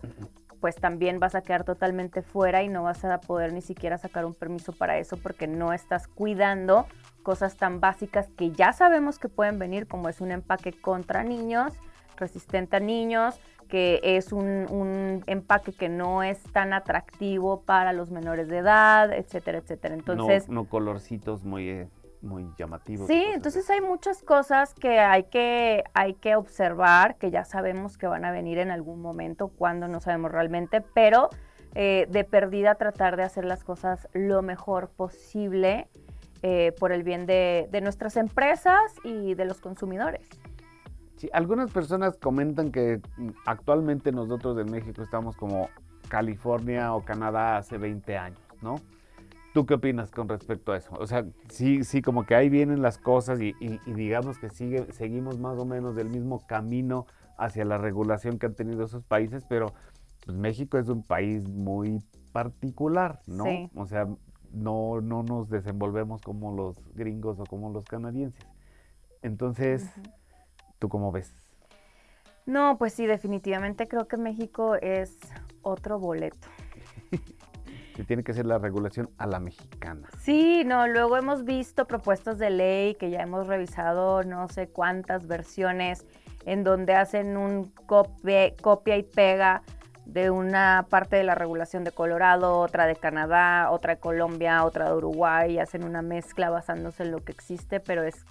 pues 0.60 0.76
también 0.76 1.20
vas 1.20 1.36
a 1.36 1.42
quedar 1.42 1.64
totalmente 1.64 2.22
fuera 2.22 2.64
y 2.64 2.70
no 2.70 2.84
vas 2.84 3.06
a 3.06 3.20
poder 3.20 3.54
ni 3.54 3.62
siquiera 3.62 3.98
sacar 3.98 4.26
un 4.26 4.34
permiso 4.34 4.72
para 4.72 4.98
eso 4.98 5.18
porque 5.18 5.48
no 5.48 5.74
estás 5.74 6.08
cuidando 6.08 6.88
cosas 7.24 7.56
tan 7.56 7.80
básicas 7.80 8.30
que 8.38 8.52
ya 8.52 8.74
sabemos 8.74 9.20
que 9.20 9.30
pueden 9.30 9.60
venir, 9.60 9.88
como 9.88 10.10
es 10.10 10.22
un 10.22 10.32
empaque 10.32 10.74
contra 10.74 11.24
niños, 11.24 11.74
resistente 12.18 12.78
a 12.78 12.80
niños, 12.80 13.40
que 13.68 14.00
es 14.04 14.32
un, 14.32 15.24
empaque 15.28 15.74
que 15.74 15.90
no 15.90 16.24
es 16.24 16.42
tan 16.54 16.74
atractivo 16.74 17.62
para 17.62 17.94
los 17.94 18.12
menores 18.12 18.48
de 18.48 18.60
edad, 18.60 19.12
etcétera, 19.12 19.58
etcétera. 19.58 19.96
Entonces, 19.96 20.50
no, 20.50 20.66
colorcitos 20.66 21.44
muy 21.44 21.70
eh, 21.70 21.88
muy 22.26 22.52
llamativos. 22.58 23.08
Sí, 23.08 23.24
entonces 23.34 23.70
hay 23.70 23.82
muchas 23.82 24.22
cosas 24.24 24.74
que 24.74 25.00
hay, 25.00 25.24
que 25.26 25.84
hay 25.94 26.16
que 26.16 26.36
observar, 26.36 27.18
que 27.18 27.32
ya 27.32 27.46
sabemos 27.46 27.98
que 27.98 28.08
van 28.08 28.26
a 28.26 28.32
venir 28.32 28.58
en 28.58 28.72
algún 28.72 29.02
momento, 29.02 29.48
cuando 29.50 29.88
no 29.88 30.02
sabemos 30.02 30.32
realmente, 30.32 30.82
pero 30.82 31.30
eh, 31.76 32.08
de 32.10 32.24
perdida 32.24 32.76
tratar 32.76 33.18
de 33.18 33.24
hacer 33.24 33.46
las 33.46 33.64
cosas 33.64 34.08
lo 34.14 34.42
mejor 34.42 34.90
posible 34.90 35.90
eh, 36.42 36.74
por 36.80 36.92
el 36.92 37.04
bien 37.04 37.26
de, 37.26 37.68
nuestras 37.82 38.18
empresas 38.18 38.94
y 39.04 39.34
de 39.34 39.46
los 39.46 39.60
consumidores. 39.60 40.28
Sí, 41.18 41.30
algunas 41.34 41.72
personas 41.72 42.18
comentan 42.18 42.72
que 42.72 43.02
actualmente 43.46 44.12
nosotros 44.12 44.58
en 44.60 44.72
México 44.72 45.02
estamos 45.02 45.36
como 45.36 45.70
California 46.08 46.94
o 46.94 47.04
Canadá 47.04 47.58
hace 47.58 47.78
20 47.78 48.18
años, 48.18 48.40
¿no? 48.62 48.76
¿Tú 49.56 49.66
qué 49.66 49.76
opinas 49.76 50.12
con 50.12 50.28
respecto 50.28 50.74
a 50.74 50.78
eso? 50.78 50.94
O 51.00 51.08
sea, 51.08 51.26
sí, 51.48 51.86
sí, 51.86 52.02
como 52.02 52.26
que 52.26 52.36
ahí 52.36 52.50
vienen 52.50 52.82
las 52.82 52.98
cosas 52.98 53.40
y, 53.40 53.54
digamos 53.86 54.38
que 54.38 54.50
sigue, 54.50 54.92
seguimos 54.92 55.40
más 55.40 55.58
o 55.58 55.64
menos 55.64 55.96
del 55.96 56.10
mismo 56.10 56.46
camino 56.46 57.06
hacia 57.38 57.64
la 57.64 57.78
regulación 57.78 58.38
que 58.38 58.48
han 58.48 58.56
tenido 58.56 58.84
esos 58.84 59.06
países, 59.06 59.46
pero 59.48 59.68
pues, 60.26 60.38
México 60.38 60.78
es 60.78 60.90
un 60.90 61.04
país 61.04 61.48
muy 61.48 62.04
particular, 62.34 63.22
¿no? 63.28 63.46
O 63.76 63.86
sea, 63.86 64.10
no, 64.52 65.00
no 65.00 65.24
nos 65.24 65.50
desenvolvemos 65.50 66.22
como 66.22 66.54
los 66.54 66.76
gringos 66.94 67.40
o 67.40 67.46
como 67.46 67.70
los 67.70 67.86
canadienses. 67.86 68.46
Entonces, 69.22 69.90
¿tú 70.80 70.90
cómo 70.90 71.14
ves? 71.14 71.34
No, 72.46 72.78
pues 72.78 72.92
sí, 72.92 73.06
definitivamente 73.06 73.88
creo 73.88 74.10
que 74.10 74.18
México 74.18 74.76
es 74.76 75.18
otro 75.62 75.98
boleto 75.98 76.46
que 77.96 78.04
tiene 78.04 78.24
que 78.24 78.34
ser 78.34 78.46
la 78.46 78.58
regulación 78.58 79.10
a 79.18 79.26
la 79.26 79.40
mexicana. 79.40 80.10
Sí, 80.20 80.64
no, 80.66 80.86
luego 80.88 81.16
hemos 81.16 81.46
visto 81.46 81.88
propuestas 81.88 82.38
de 82.38 82.50
ley 82.50 82.96
que 82.96 83.10
ya 83.10 83.22
hemos 83.22 83.48
revisado 83.48 84.24
no 84.24 84.50
sé 84.50 84.68
cuántas 84.68 85.28
versiones 85.28 86.06
en 86.46 86.64
donde 86.66 86.94
hacen 86.94 87.38
un 87.38 87.72
copia, 87.88 88.98
y 88.98 89.04
pega 89.04 89.64
de 90.06 90.30
una 90.30 90.86
parte 90.90 91.16
de 91.16 91.24
la 91.24 91.36
regulación 91.36 91.84
de 91.84 91.92
Colorado, 91.92 92.60
otra 92.60 92.86
de 92.86 92.96
Canadá, 92.96 93.72
otra 93.72 93.96
de 93.96 94.00
Colombia, 94.00 94.64
otra 94.66 94.90
de 94.90 94.96
Uruguay, 94.98 95.54
y 95.54 95.60
hacen 95.60 95.84
una 95.84 96.02
mezcla 96.02 96.50
basándose 96.50 97.04
en 97.04 97.12
lo 97.12 97.24
que 97.24 97.32
existe, 97.32 97.80
pero 97.80 98.04
es 98.04 98.26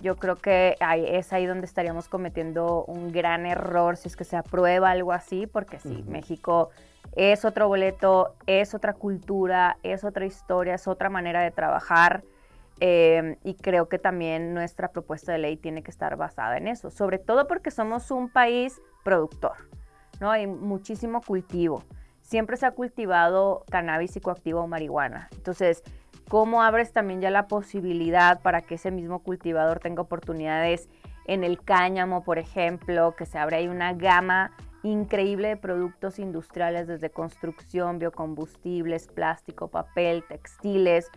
yo 0.00 0.14
creo 0.14 0.36
que 0.36 0.76
es 0.94 1.32
ahí 1.32 1.46
donde 1.46 1.66
estaríamos 1.66 2.08
cometiendo 2.08 2.84
un 2.84 3.10
gran 3.10 3.46
error 3.46 3.96
si 3.96 4.06
es 4.06 4.14
que 4.14 4.22
se 4.22 4.36
aprueba 4.36 4.90
algo 4.90 5.12
así, 5.12 5.48
porque 5.48 5.80
sí, 5.80 6.04
México 6.06 6.70
es 7.16 7.44
otro 7.44 7.68
boleto, 7.68 8.34
es 8.46 8.74
otra 8.74 8.94
cultura, 8.94 9.78
es 9.82 10.04
otra 10.04 10.26
historia, 10.26 10.74
es 10.74 10.86
otra 10.86 11.10
manera 11.10 11.42
de 11.42 11.50
trabajar. 11.50 12.22
Em, 12.80 13.36
y 13.42 13.54
creo 13.54 13.88
que 13.88 13.98
también 13.98 14.54
nuestra 14.54 14.92
propuesta 14.92 15.32
de 15.32 15.38
ley 15.38 15.56
tiene 15.56 15.82
que 15.82 15.90
estar 15.90 16.16
basada 16.16 16.56
en 16.56 16.68
eso, 16.68 16.90
sobre 16.90 17.18
todo 17.18 17.48
porque 17.48 17.72
somos 17.72 18.12
un 18.12 18.28
país 18.28 18.80
productor, 19.02 19.54
¿no? 20.20 20.30
Hay 20.30 20.46
muchísimo 20.46 21.20
cultivo. 21.20 21.82
Siempre 22.20 22.56
se 22.56 22.66
ha 22.66 22.70
cultivado 22.70 23.64
cannabis 23.68 24.12
psicoactivo 24.12 24.60
o 24.60 24.68
marihuana. 24.68 25.28
Entonces, 25.32 25.82
¿cómo 26.28 26.62
abres 26.62 26.92
también 26.92 27.20
ya 27.20 27.30
la 27.30 27.48
posibilidad 27.48 28.40
para 28.42 28.60
que 28.60 28.76
ese 28.76 28.92
mismo 28.92 29.24
cultivador 29.24 29.80
tenga 29.80 30.02
oportunidades 30.02 30.88
en 31.24 31.42
el 31.42 31.60
cáñamo, 31.60 32.22
por 32.22 32.38
ejemplo, 32.38 33.14
que 33.16 33.26
se 33.26 33.38
abre 33.38 33.56
ahí 33.56 33.68
una 33.68 33.92
gama 33.92 34.52
increíble 34.82 35.48
de 35.48 35.56
productos 35.56 36.18
industriales 36.18 36.86
desde 36.86 37.10
construcción, 37.10 37.98
biocombustibles, 37.98 39.08
plástico, 39.08 39.68
papel, 39.68 40.24
textiles. 40.28 41.10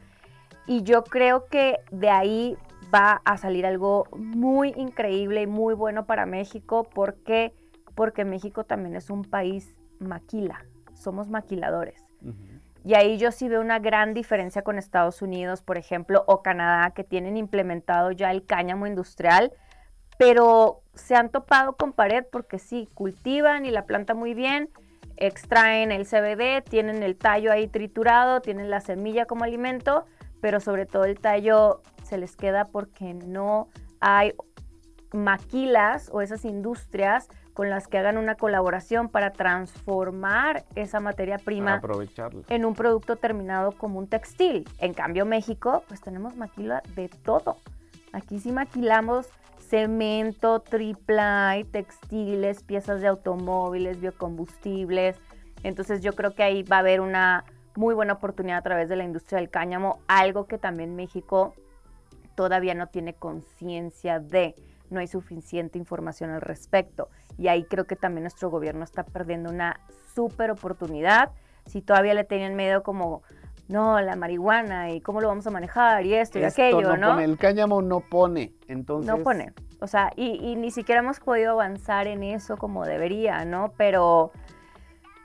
Y 0.67 0.83
yo 0.83 1.03
creo 1.03 1.45
que 1.47 1.79
de 1.91 2.09
ahí 2.09 2.57
va 2.93 3.21
a 3.25 3.37
salir 3.37 3.65
algo 3.65 4.07
muy 4.11 4.73
increíble 4.77 5.43
y 5.43 5.47
muy 5.47 5.73
bueno 5.73 6.05
para 6.05 6.25
México. 6.25 6.83
¿Por 6.83 7.15
qué? 7.23 7.53
Porque 7.95 8.25
México 8.25 8.63
también 8.63 8.95
es 8.95 9.09
un 9.09 9.23
país 9.23 9.75
maquila, 9.99 10.65
somos 10.93 11.29
maquiladores. 11.29 12.03
Y 12.83 12.95
ahí 12.95 13.17
yo 13.17 13.31
sí 13.31 13.47
veo 13.47 13.61
una 13.61 13.79
gran 13.79 14.13
diferencia 14.13 14.63
con 14.63 14.77
Estados 14.77 15.21
Unidos, 15.21 15.61
por 15.61 15.77
ejemplo, 15.77 16.23
o 16.27 16.41
Canadá, 16.41 16.91
que 16.91 17.03
tienen 17.03 17.37
implementado 17.37 18.11
ya 18.11 18.31
el 18.31 18.45
cáñamo 18.45 18.87
industrial 18.87 19.53
pero 20.21 20.80
se 20.93 21.15
han 21.15 21.29
topado 21.29 21.73
con 21.73 21.93
pared 21.93 22.25
porque 22.31 22.59
sí, 22.59 22.89
cultivan 22.93 23.65
y 23.65 23.71
la 23.71 23.85
planta 23.85 24.13
muy 24.13 24.33
bien, 24.33 24.69
extraen 25.17 25.91
el 25.91 26.05
CBD, 26.05 26.63
tienen 26.67 27.03
el 27.03 27.15
tallo 27.15 27.51
ahí 27.51 27.67
triturado, 27.67 28.41
tienen 28.41 28.69
la 28.69 28.81
semilla 28.81 29.25
como 29.25 29.43
alimento, 29.43 30.05
pero 30.41 30.59
sobre 30.59 30.85
todo 30.85 31.05
el 31.05 31.19
tallo 31.19 31.81
se 32.03 32.17
les 32.17 32.35
queda 32.35 32.65
porque 32.65 33.13
no 33.13 33.69
hay 33.99 34.33
maquilas 35.13 36.09
o 36.11 36.21
esas 36.21 36.45
industrias 36.45 37.27
con 37.53 37.69
las 37.69 37.87
que 37.87 37.97
hagan 37.97 38.17
una 38.17 38.35
colaboración 38.35 39.09
para 39.09 39.31
transformar 39.31 40.63
esa 40.75 40.99
materia 40.99 41.37
prima 41.37 41.81
en 42.47 42.65
un 42.65 42.73
producto 42.73 43.17
terminado 43.17 43.73
como 43.73 43.99
un 43.99 44.07
textil. 44.07 44.67
En 44.79 44.93
cambio, 44.93 45.25
México, 45.25 45.83
pues 45.87 46.01
tenemos 46.01 46.35
maquila 46.37 46.81
de 46.95 47.09
todo. 47.09 47.57
Aquí 48.13 48.39
sí 48.39 48.51
maquilamos 48.51 49.27
cemento, 49.71 50.59
tripla, 50.59 51.55
textiles, 51.71 52.61
piezas 52.61 52.99
de 52.99 53.07
automóviles, 53.07 54.01
biocombustibles. 54.01 55.15
Entonces 55.63 56.01
yo 56.01 56.13
creo 56.13 56.35
que 56.35 56.43
ahí 56.43 56.63
va 56.63 56.75
a 56.75 56.79
haber 56.79 56.99
una 56.99 57.45
muy 57.77 57.95
buena 57.95 58.13
oportunidad 58.13 58.57
a 58.57 58.61
través 58.63 58.89
de 58.89 58.97
la 58.97 59.05
industria 59.05 59.39
del 59.39 59.49
cáñamo, 59.49 59.99
algo 60.09 60.45
que 60.45 60.57
también 60.57 60.97
México 60.97 61.53
todavía 62.35 62.73
no 62.73 62.87
tiene 62.87 63.13
conciencia 63.13 64.19
de, 64.19 64.55
no 64.89 64.99
hay 64.99 65.07
suficiente 65.07 65.77
información 65.77 66.31
al 66.31 66.41
respecto. 66.41 67.07
Y 67.37 67.47
ahí 67.47 67.63
creo 67.63 67.85
que 67.85 67.95
también 67.95 68.23
nuestro 68.23 68.49
gobierno 68.49 68.83
está 68.83 69.03
perdiendo 69.03 69.49
una 69.49 69.79
súper 70.13 70.51
oportunidad. 70.51 71.31
Si 71.65 71.81
todavía 71.81 72.13
le 72.13 72.25
tenían 72.25 72.57
miedo 72.57 72.83
como 72.83 73.23
no, 73.67 73.99
la 74.01 74.15
marihuana 74.15 74.91
y 74.91 75.01
cómo 75.01 75.21
lo 75.21 75.27
vamos 75.27 75.47
a 75.47 75.51
manejar 75.51 76.05
y 76.05 76.13
esto 76.13 76.39
y 76.39 76.43
aquello, 76.43 76.97
¿no? 76.97 77.19
el 77.19 77.37
cáñamo 77.37 77.81
no 77.81 78.01
pone, 78.01 78.53
entonces... 78.67 79.07
No 79.07 79.23
pone, 79.23 79.53
o 79.81 79.87
sea, 79.87 80.11
y, 80.15 80.55
ni 80.55 80.69
siquiera 80.69 81.01
hemos 81.01 81.19
podido 81.19 81.53
avanzar 81.53 82.05
en 82.05 82.21
eso 82.21 82.57
como 82.57 82.85
debería, 82.85 83.45
¿no? 83.45 83.73
Pero 83.77 84.31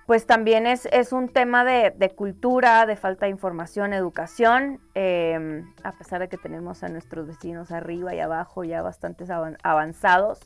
pues 0.06 0.24
también 0.24 0.66
es, 0.66 0.86
es 0.92 1.12
un 1.12 1.28
tema 1.28 1.64
de, 1.64 2.12
cultura, 2.16 2.86
de 2.86 2.96
falta 2.96 3.26
de 3.26 3.32
información, 3.32 3.92
educación, 3.92 4.80
em, 4.94 5.74
a 5.82 5.92
pesar 5.92 6.20
de 6.20 6.28
que 6.28 6.38
tenemos 6.38 6.84
a 6.84 6.88
nuestros 6.88 7.26
vecinos 7.26 7.70
arriba 7.72 8.14
y 8.14 8.20
abajo 8.20 8.64
ya 8.64 8.80
bastante 8.82 9.26
avanzados. 9.62 10.40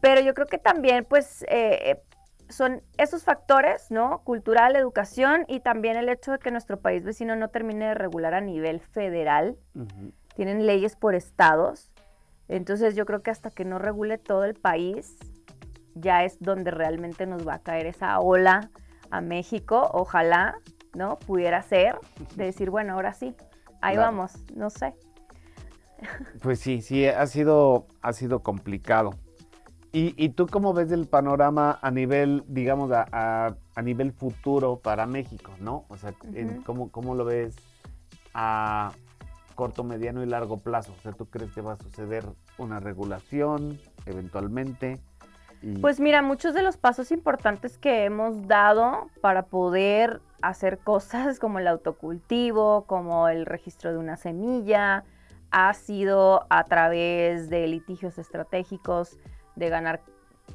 Pero 0.00 0.20
yo 0.20 0.32
creo 0.34 0.46
que 0.46 0.58
también, 0.58 1.04
pues, 1.04 1.44
eh, 1.48 2.00
son 2.52 2.82
esos 2.98 3.24
factores, 3.24 3.90
¿no? 3.90 4.22
Cultural, 4.24 4.76
educación 4.76 5.44
y 5.48 5.60
también 5.60 5.96
el 5.96 6.08
hecho 6.08 6.32
de 6.32 6.38
que 6.38 6.50
nuestro 6.50 6.80
país 6.80 7.04
vecino 7.04 7.34
no 7.36 7.48
termine 7.48 7.86
de 7.86 7.94
regular 7.94 8.34
a 8.34 8.40
nivel 8.40 8.80
federal. 8.80 9.56
Tienen 10.34 10.66
leyes 10.66 10.96
por 10.96 11.14
estados. 11.14 11.90
Entonces 12.48 12.94
yo 12.94 13.06
creo 13.06 13.22
que 13.22 13.30
hasta 13.30 13.50
que 13.50 13.64
no 13.64 13.78
regule 13.78 14.18
todo 14.18 14.44
el 14.44 14.54
país, 14.54 15.16
ya 15.94 16.24
es 16.24 16.38
donde 16.40 16.70
realmente 16.70 17.26
nos 17.26 17.46
va 17.46 17.54
a 17.54 17.58
caer 17.62 17.86
esa 17.86 18.18
ola 18.20 18.70
a 19.10 19.20
México. 19.20 19.90
Ojalá, 19.92 20.58
¿no? 20.94 21.18
Pudiera 21.18 21.62
ser 21.62 21.98
de 22.36 22.44
decir, 22.44 22.70
bueno, 22.70 22.94
ahora 22.94 23.12
sí, 23.12 23.34
ahí 23.80 23.96
vamos, 23.96 24.32
no 24.54 24.70
sé. 24.70 24.94
Pues 26.42 26.58
sí, 26.60 26.82
sí, 26.82 27.06
ha 27.06 27.26
sido, 27.26 27.86
ha 28.00 28.12
sido 28.12 28.42
complicado. 28.42 29.10
¿Y, 29.94 30.30
tú 30.30 30.46
cómo 30.46 30.72
ves 30.72 30.90
el 30.90 31.06
panorama 31.06 31.78
a 31.82 31.90
nivel, 31.90 32.44
digamos, 32.48 32.90
a, 32.92 33.54
nivel 33.82 34.12
futuro 34.12 34.78
para 34.78 35.04
México, 35.04 35.52
¿no? 35.60 35.84
O 35.88 35.98
sea, 35.98 36.14
¿cómo, 36.64 37.14
lo 37.14 37.26
ves 37.26 37.54
a 38.32 38.92
corto, 39.54 39.84
mediano 39.84 40.22
y 40.22 40.26
largo 40.26 40.56
plazo? 40.56 40.94
O 40.98 41.02
sea, 41.02 41.12
¿tú 41.12 41.26
crees 41.26 41.52
que 41.52 41.60
va 41.60 41.74
a 41.74 41.76
suceder 41.76 42.24
una 42.56 42.80
regulación 42.80 43.78
eventualmente? 44.06 44.98
Pues 45.82 46.00
mira, 46.00 46.22
muchos 46.22 46.54
de 46.54 46.62
los 46.62 46.78
pasos 46.78 47.12
importantes 47.12 47.76
que 47.76 48.04
hemos 48.04 48.48
dado 48.48 49.10
para 49.20 49.44
poder 49.44 50.22
hacer 50.40 50.78
cosas 50.78 51.38
como 51.38 51.58
el 51.58 51.68
autocultivo, 51.68 52.86
como 52.86 53.28
el 53.28 53.44
registro 53.44 53.92
de 53.92 53.98
una 53.98 54.16
semilla, 54.16 55.04
ha 55.50 55.74
sido 55.74 56.46
a 56.48 56.64
través 56.64 57.50
de 57.50 57.66
litigios 57.66 58.16
estratégicos 58.16 59.18
de 59.56 59.68
ganar 59.68 60.00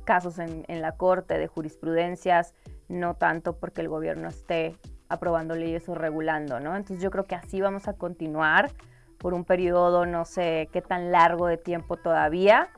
casos 0.03 0.39
en, 0.39 0.65
la 0.81 0.93
corte, 0.93 1.37
de 1.37 1.47
jurisprudencias, 1.47 2.53
no 2.87 3.15
tanto 3.15 3.57
porque 3.57 3.81
el 3.81 3.89
gobierno 3.89 4.29
esté 4.29 4.77
aprobando 5.09 5.55
leyes 5.55 5.87
o 5.89 5.95
regulando, 5.95 6.59
¿no? 6.59 6.75
Entonces 6.75 7.03
yo 7.03 7.11
creo 7.11 7.25
que 7.25 7.35
así 7.35 7.61
vamos 7.61 7.87
a 7.87 7.93
continuar 7.93 8.71
por 9.17 9.33
un 9.33 9.45
periodo, 9.45 10.05
no 10.05 10.25
sé 10.25 10.69
qué 10.71 10.81
tan 10.81 11.11
largo 11.11 11.47
de 11.47 11.57
tiempo 11.57 11.97
todavía. 11.97 12.69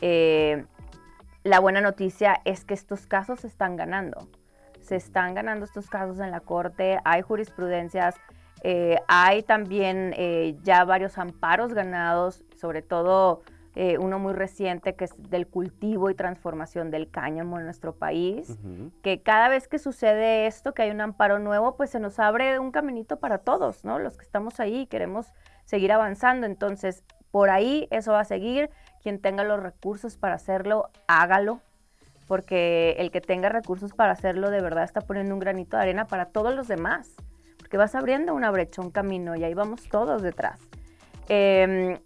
Eh, 0.00 0.64
la 1.44 1.60
buena 1.60 1.80
noticia 1.80 2.40
es 2.44 2.64
que 2.64 2.74
estos 2.74 3.06
casos 3.06 3.40
se 3.40 3.46
están 3.46 3.76
ganando. 3.76 4.28
Se 4.80 4.96
están 4.96 5.34
ganando 5.34 5.64
estos 5.64 5.88
casos 5.88 6.18
en 6.20 6.30
la 6.30 6.40
corte, 6.40 6.98
hay 7.04 7.22
jurisprudencias, 7.22 8.14
eh, 8.62 8.98
hay 9.06 9.42
también 9.42 10.14
eh, 10.16 10.56
ya 10.62 10.84
varios 10.84 11.18
amparos 11.18 11.74
ganados, 11.74 12.44
sobre 12.56 12.82
todo 12.82 13.42
eh, 13.80 13.96
uno 13.96 14.18
muy 14.18 14.32
reciente 14.32 14.96
que 14.96 15.04
es 15.04 15.12
del 15.30 15.46
cultivo 15.46 16.10
y 16.10 16.14
transformación 16.16 16.90
del 16.90 17.12
cáñamo 17.12 17.60
en 17.60 17.64
nuestro 17.64 17.94
país, 17.94 18.58
que 19.02 19.22
cada 19.22 19.48
vez 19.48 19.68
que 19.68 19.78
sucede 19.78 20.48
esto, 20.48 20.74
que 20.74 20.82
hay 20.82 20.90
un 20.90 21.00
amparo 21.00 21.38
nuevo, 21.38 21.76
pues 21.76 21.90
se 21.90 22.00
nos 22.00 22.18
abre 22.18 22.58
un 22.58 22.72
caminito 22.72 23.20
para 23.20 23.38
todos, 23.38 23.84
¿no? 23.84 24.00
Los 24.00 24.16
que 24.16 24.24
estamos 24.24 24.58
ahí 24.58 24.80
y 24.80 24.86
queremos 24.86 25.32
seguir 25.64 25.92
avanzando. 25.92 26.44
Entonces, 26.44 27.04
por 27.30 27.50
ahí 27.50 27.86
eso 27.92 28.10
va 28.10 28.18
a 28.18 28.24
seguir. 28.24 28.68
Quien 29.00 29.20
tenga 29.20 29.44
los 29.44 29.62
recursos 29.62 30.16
para 30.16 30.34
hacerlo, 30.34 30.90
hágalo, 31.06 31.60
porque 32.26 32.96
el 32.98 33.12
que 33.12 33.20
tenga 33.20 33.48
recursos 33.48 33.92
para 33.92 34.10
hacerlo 34.10 34.50
de 34.50 34.60
verdad 34.60 34.82
está 34.82 35.02
poniendo 35.02 35.34
un 35.34 35.38
granito 35.38 35.76
de 35.76 35.84
arena 35.84 36.08
para 36.08 36.24
todos 36.24 36.52
los 36.52 36.66
demás, 36.66 37.14
porque 37.58 37.76
vas 37.76 37.94
abriendo 37.94 38.34
una 38.34 38.50
brecha, 38.50 38.82
un 38.82 38.90
camino 38.90 39.36
y 39.36 39.44
ahí 39.44 39.54
vamos 39.54 39.88
todos 39.88 40.20
detrás. 40.20 40.58
Em, 41.28 41.96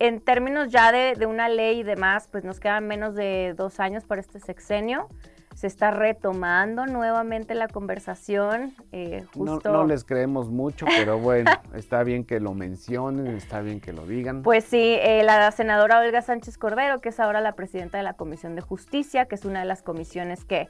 en 0.00 0.20
términos 0.20 0.70
ya 0.72 0.90
de, 0.92 1.26
una 1.26 1.48
ley 1.48 1.80
y 1.80 1.82
demás, 1.82 2.26
pues 2.32 2.42
nos 2.42 2.58
quedan 2.58 2.88
menos 2.88 3.14
de 3.14 3.54
dos 3.56 3.78
años 3.80 4.04
para 4.04 4.20
este 4.20 4.40
sexenio. 4.40 5.08
Se 5.54 5.66
está 5.66 5.90
retomando 5.90 6.86
nuevamente 6.86 7.54
la 7.54 7.68
conversación. 7.68 8.72
Eh, 8.92 9.26
no, 9.34 9.86
les 9.86 10.04
creemos 10.04 10.48
mucho, 10.48 10.86
pero 10.86 11.18
bueno, 11.18 11.50
está 11.74 12.02
bien 12.02 12.24
que 12.24 12.40
lo 12.40 12.54
mencionen, 12.54 13.26
está 13.36 13.60
bien 13.60 13.80
que 13.80 13.92
lo 13.92 14.06
digan. 14.06 14.42
Pues 14.42 14.64
sí, 14.64 14.96
eh, 15.00 15.22
la 15.22 15.50
senadora 15.50 16.00
Olga 16.00 16.22
Sánchez 16.22 16.56
Cordero, 16.56 17.02
que 17.02 17.10
es 17.10 17.20
ahora 17.20 17.42
la 17.42 17.52
presidenta 17.52 17.98
de 17.98 18.04
la 18.04 18.14
Comisión 18.14 18.54
de 18.54 18.62
Justicia, 18.62 19.26
que 19.26 19.34
es 19.34 19.44
una 19.44 19.60
de 19.60 19.66
las 19.66 19.82
comisiones 19.82 20.46
que 20.46 20.68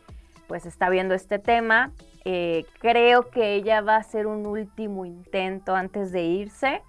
pues 0.49 0.67
está 0.67 0.91
viendo 0.91 1.15
este 1.15 1.39
tema, 1.39 1.93
eh, 2.25 2.65
creo 2.81 3.31
que 3.31 3.55
ella 3.55 3.83
va 3.83 3.95
a 3.95 3.99
hacer 3.99 4.27
un 4.27 4.45
último 4.45 5.07
intento 5.07 5.77
antes 5.77 6.11
de 6.11 6.25
irse 6.25 6.83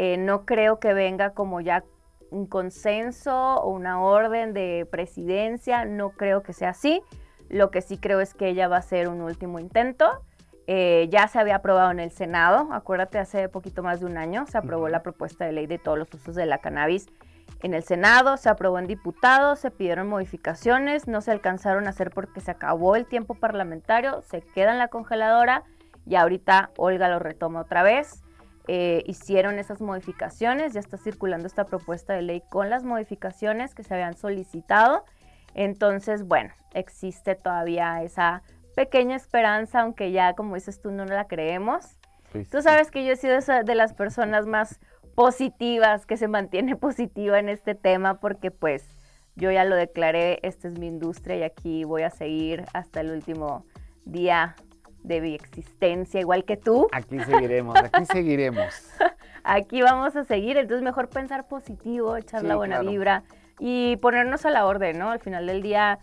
eh, 0.00 0.16
no 0.16 0.46
creo 0.46 0.78
que 0.78 0.94
venga 0.94 1.30
como 1.30 1.60
ya 1.60 1.82
un 2.30 2.46
consenso 2.46 3.56
o 3.56 3.68
una 3.68 4.00
orden 4.00 4.54
de 4.54 4.86
presidencia, 4.88 5.84
no 5.84 6.10
creo 6.10 6.44
que 6.44 6.52
sea 6.52 6.70
así. 6.70 7.02
Lo 7.48 7.72
que 7.72 7.82
sí 7.82 7.98
creo 7.98 8.20
es 8.20 8.32
que 8.32 8.46
ella 8.46 8.68
va 8.68 8.76
a 8.76 8.78
hacer 8.78 9.08
un 9.08 9.20
último 9.20 9.58
intento. 9.58 10.22
Eh, 10.68 11.08
ya 11.10 11.26
se 11.26 11.40
había 11.40 11.56
aprobado 11.56 11.90
en 11.90 11.98
el 11.98 12.12
Senado, 12.12 12.68
acuérdate, 12.70 13.18
hace 13.18 13.48
poquito 13.48 13.82
más 13.82 13.98
de 13.98 14.06
un 14.06 14.18
año 14.18 14.46
se 14.46 14.58
aprobó 14.58 14.88
la 14.88 15.02
propuesta 15.02 15.46
de 15.46 15.52
ley 15.52 15.66
de 15.66 15.78
todos 15.78 15.98
los 15.98 16.14
usos 16.14 16.36
de 16.36 16.46
la 16.46 16.58
cannabis 16.58 17.08
en 17.62 17.74
el 17.74 17.82
Senado, 17.82 18.36
se 18.36 18.48
aprobó 18.48 18.78
en 18.78 18.86
diputados, 18.86 19.58
se 19.58 19.72
pidieron 19.72 20.08
modificaciones, 20.08 21.08
no 21.08 21.22
se 21.22 21.32
alcanzaron 21.32 21.88
a 21.88 21.90
hacer 21.90 22.12
porque 22.12 22.40
se 22.40 22.52
acabó 22.52 22.94
el 22.94 23.06
tiempo 23.06 23.34
parlamentario, 23.34 24.22
se 24.22 24.42
queda 24.42 24.70
en 24.70 24.78
la 24.78 24.88
congeladora 24.88 25.64
y 26.06 26.14
ahorita 26.14 26.70
Olga 26.76 27.08
lo 27.08 27.18
retoma 27.18 27.62
otra 27.62 27.82
vez. 27.82 28.22
Eh, 28.70 29.02
hicieron 29.06 29.58
esas 29.58 29.80
modificaciones, 29.80 30.74
ya 30.74 30.80
está 30.80 30.98
circulando 30.98 31.46
esta 31.46 31.64
propuesta 31.64 32.12
de 32.12 32.20
ley 32.20 32.42
con 32.50 32.68
las 32.68 32.84
modificaciones 32.84 33.74
que 33.74 33.82
se 33.82 33.94
habían 33.94 34.14
solicitado. 34.14 35.04
Entonces, 35.54 36.24
bueno, 36.24 36.52
existe 36.74 37.34
todavía 37.34 38.02
esa 38.02 38.42
pequeña 38.76 39.16
esperanza, 39.16 39.80
aunque 39.80 40.12
ya, 40.12 40.34
como 40.34 40.54
dices 40.54 40.82
tú, 40.82 40.90
no 40.90 41.06
la 41.06 41.26
creemos. 41.26 41.98
tú 42.50 42.60
sabes 42.60 42.90
que 42.90 43.06
yo 43.06 43.14
he 43.14 43.16
sido 43.16 43.38
de 43.64 43.74
las 43.74 43.94
personas 43.94 44.46
más 44.46 44.78
positivas, 45.14 46.04
que 46.04 46.18
se 46.18 46.28
mantiene 46.28 46.76
positiva 46.86 47.38
en 47.38 47.48
este 47.48 47.74
tema, 47.74 48.20
porque 48.20 48.50
pues 48.50 48.86
yo 49.34 49.50
ya 49.50 49.64
lo 49.64 49.76
declaré, 49.76 50.40
esta 50.42 50.68
es 50.68 50.78
mi 50.78 50.88
industria 50.88 51.36
y 51.38 51.42
aquí 51.42 51.84
voy 51.84 52.02
a 52.02 52.10
seguir 52.10 52.66
hasta 52.74 53.00
el 53.00 53.12
último 53.12 53.64
día 54.04 54.56
de 55.08 55.20
mi 55.20 55.34
existencia, 55.34 56.20
igual 56.20 56.44
que 56.44 56.56
tú. 56.56 56.86
Aquí 56.92 57.18
seguiremos, 57.20 57.74
aquí 57.76 58.04
seguiremos. 58.12 58.92
aquí 59.42 59.82
vamos 59.82 60.14
a 60.14 60.24
seguir, 60.24 60.56
entonces 60.56 60.84
mejor 60.84 61.08
pensar 61.08 61.48
positivo, 61.48 62.16
echar 62.16 62.44
la 62.44 62.56
buena 62.56 62.80
vibra 62.80 63.24
y 63.58 63.96
ponernos 63.96 64.44
a 64.44 64.50
la 64.50 64.66
orden, 64.66 64.98
¿no? 64.98 65.10
Al 65.10 65.18
final 65.18 65.46
del 65.46 65.62
día 65.62 65.98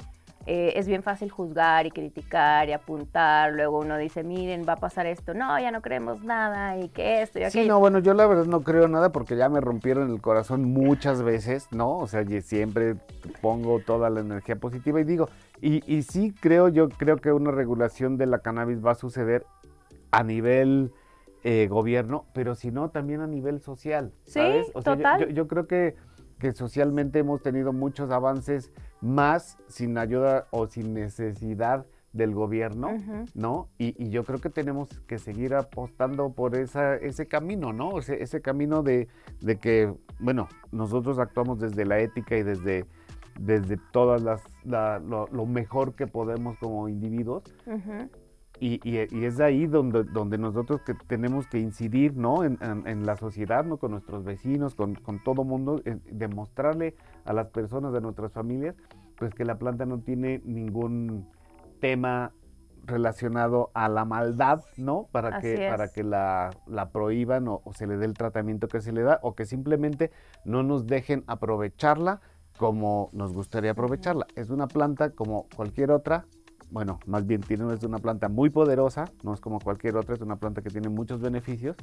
eh, 0.47 0.73
es 0.75 0.87
bien 0.87 1.01
fácil 1.01 1.31
juzgar 1.31 1.87
y 1.87 1.91
criticar 1.91 2.69
y 2.69 2.73
apuntar, 2.73 3.53
luego 3.53 3.79
uno 3.79 3.97
dice, 3.97 4.23
miren, 4.23 4.63
va 4.67 4.73
a 4.73 4.77
pasar 4.77 5.07
esto, 5.07 5.33
no, 5.33 5.59
ya 5.59 5.71
no 5.71 5.81
creemos 5.81 6.23
nada 6.23 6.77
y 6.77 6.89
que 6.89 7.23
esto 7.23 7.39
y 7.39 7.43
aquello. 7.43 7.63
Sí, 7.63 7.67
no, 7.67 7.79
bueno, 7.79 7.97
yo 7.97 8.13
la 8.13 8.27
verdad 8.27 8.45
no 8.45 8.61
creo 8.61 8.87
nada 8.87 9.11
porque 9.11 9.35
ya 9.35 9.49
me 9.49 9.59
rompieron 9.59 10.11
el 10.11 10.21
corazón 10.21 10.63
muchas 10.65 11.23
veces, 11.23 11.67
¿no? 11.71 11.97
O 11.97 12.07
sea, 12.07 12.23
siempre 12.41 12.95
pongo 13.41 13.79
toda 13.79 14.11
la 14.11 14.19
energía 14.19 14.55
positiva 14.55 14.99
y 14.99 15.03
digo, 15.03 15.29
y, 15.61 15.81
y 15.91 16.03
sí 16.03 16.33
creo, 16.39 16.69
yo 16.69 16.89
creo 16.89 17.17
que 17.17 17.31
una 17.31 17.51
regulación 17.51 18.17
de 18.17 18.25
la 18.25 18.39
cannabis 18.39 18.83
va 18.85 18.91
a 18.91 18.95
suceder 18.95 19.45
a 20.11 20.23
nivel... 20.23 20.91
Eh, 21.47 21.67
gobierno, 21.67 22.25
pero 22.33 22.55
si 22.55 22.71
no, 22.71 22.89
también 22.89 23.21
a 23.21 23.27
nivel 23.27 23.61
social. 23.61 24.11
¿sabes? 24.23 24.65
o 24.73 24.81
sea, 24.81 25.27
yo 25.27 25.47
creo 25.47 25.67
que 25.67 25.95
que 26.39 26.53
socialmente 26.53 27.19
hemos 27.19 27.41
tenido 27.41 27.73
muchos 27.73 28.11
avances 28.11 28.71
más 29.01 29.57
sin 29.67 29.97
ayuda 29.97 30.47
o 30.51 30.67
sin 30.67 30.93
necesidad 30.93 31.85
del 32.13 32.33
gobierno, 32.33 32.91
¿no? 33.33 33.67
Y, 33.77 34.09
yo 34.09 34.23
creo 34.23 34.39
que 34.39 34.49
tenemos 34.49 34.87
que 35.01 35.19
seguir 35.19 35.53
apostando 35.53 36.31
por 36.31 36.55
esa, 36.55 36.95
ese 36.95 37.27
camino, 37.27 37.73
¿no? 37.73 37.99
Ese, 37.99 38.23
ese 38.23 38.41
camino 38.41 38.83
de, 38.83 39.09
que, 39.59 39.93
bueno, 40.19 40.47
nosotros 40.71 41.19
actuamos 41.19 41.59
desde 41.59 41.83
la 41.83 41.99
ética 41.99 42.37
y 42.37 42.43
desde, 42.43 42.85
desde 43.39 43.77
todas 43.91 44.21
las, 44.21 44.41
lo, 44.65 45.45
mejor 45.45 45.95
que 45.95 46.07
podemos 46.07 46.57
como 46.57 46.87
individuos, 46.89 47.43
y, 48.59 48.97
es 48.97 49.39
ahí 49.41 49.67
donde, 49.67 50.05
donde 50.05 50.37
nosotros 50.37 50.81
que 50.81 50.93
tenemos 50.93 51.47
que 51.47 51.59
incidir 51.59 52.15
¿no? 52.15 52.43
en, 52.43 53.05
la 53.05 53.17
sociedad, 53.17 53.65
¿no? 53.65 53.77
con 53.77 53.91
nuestros 53.91 54.23
vecinos, 54.23 54.75
con, 54.75 54.95
con 54.95 55.23
todo 55.23 55.43
mundo, 55.43 55.81
demostrarle 56.09 56.95
a 57.25 57.33
las 57.33 57.47
personas 57.47 57.91
de 57.91 58.01
nuestras 58.01 58.31
familias 58.31 58.75
pues 59.17 59.33
que 59.33 59.45
la 59.45 59.57
planta 59.57 59.85
no 59.85 59.99
tiene 59.99 60.41
ningún 60.43 61.27
tema 61.79 62.33
relacionado 62.85 63.71
a 63.73 63.89
la 63.89 64.05
maldad, 64.05 64.61
¿no? 64.77 65.07
Para 65.11 65.39
que, 65.39 65.67
para 65.69 65.87
que 65.91 66.03
la, 66.03 66.51
la 66.67 66.89
prohíban 66.91 67.47
o, 67.47 67.61
se 67.73 67.87
le 67.87 67.97
dé 67.97 68.05
el 68.05 68.13
tratamiento 68.13 68.67
que 68.67 68.79
se 68.81 68.91
le 68.91 69.01
da 69.01 69.19
o 69.23 69.33
que 69.33 69.45
simplemente 69.45 70.11
no 70.43 70.61
nos 70.61 70.85
dejen 70.85 71.23
aprovecharla 71.25 72.21
como 72.57 73.09
nos 73.13 73.33
gustaría 73.33 73.71
aprovecharla. 73.71 74.27
Es 74.35 74.49
una 74.49 74.67
planta 74.67 75.09
como 75.09 75.47
cualquier 75.55 75.91
otra, 75.91 76.25
bueno, 76.71 76.99
más 77.05 77.25
bien 77.25 77.41
tiene 77.41 77.71
es 77.73 77.83
una 77.83 77.99
planta 77.99 78.29
muy 78.29 78.49
poderosa, 78.49 79.05
no 79.23 79.33
es 79.33 79.39
como 79.39 79.59
cualquier 79.59 79.97
otra, 79.97 80.15
es 80.15 80.21
una 80.21 80.37
planta 80.37 80.61
que 80.61 80.69
tiene 80.69 80.89
muchos 80.89 81.21
beneficios 81.21 81.75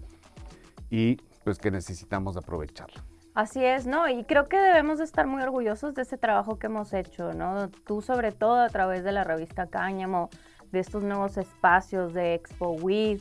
y 0.91 1.17
pues 1.45 1.59
que 1.59 1.71
necesitamos 1.71 2.37
aprovecharla. 2.37 3.03
Así 3.35 3.65
es, 3.65 3.87
¿no? 3.87 4.09
Y 4.09 4.25
creo 4.25 4.49
que 4.49 4.59
debemos 4.59 4.99
de 4.99 5.05
estar 5.05 5.27
muy 5.27 5.43
orgullosos 5.43 5.95
de 5.95 6.03
ese 6.03 6.19
trabajo 6.19 6.59
que 6.59 6.67
hemos 6.67 6.93
hecho, 6.93 7.33
¿no? 7.33 7.71
Tú 7.87 8.03
sobre 8.03 8.31
todo 8.31 8.61
a 8.61 8.69
través 8.69 9.05
de 9.05 9.13
la 9.13 9.25
revista 9.25 9.69
Cáñamo, 9.69 10.29
de 10.71 10.81
estos 10.81 11.03
nuevos 11.03 11.39
espacios 11.39 12.13
de 12.13 12.35
Expo 12.35 12.73
WID 12.73 13.21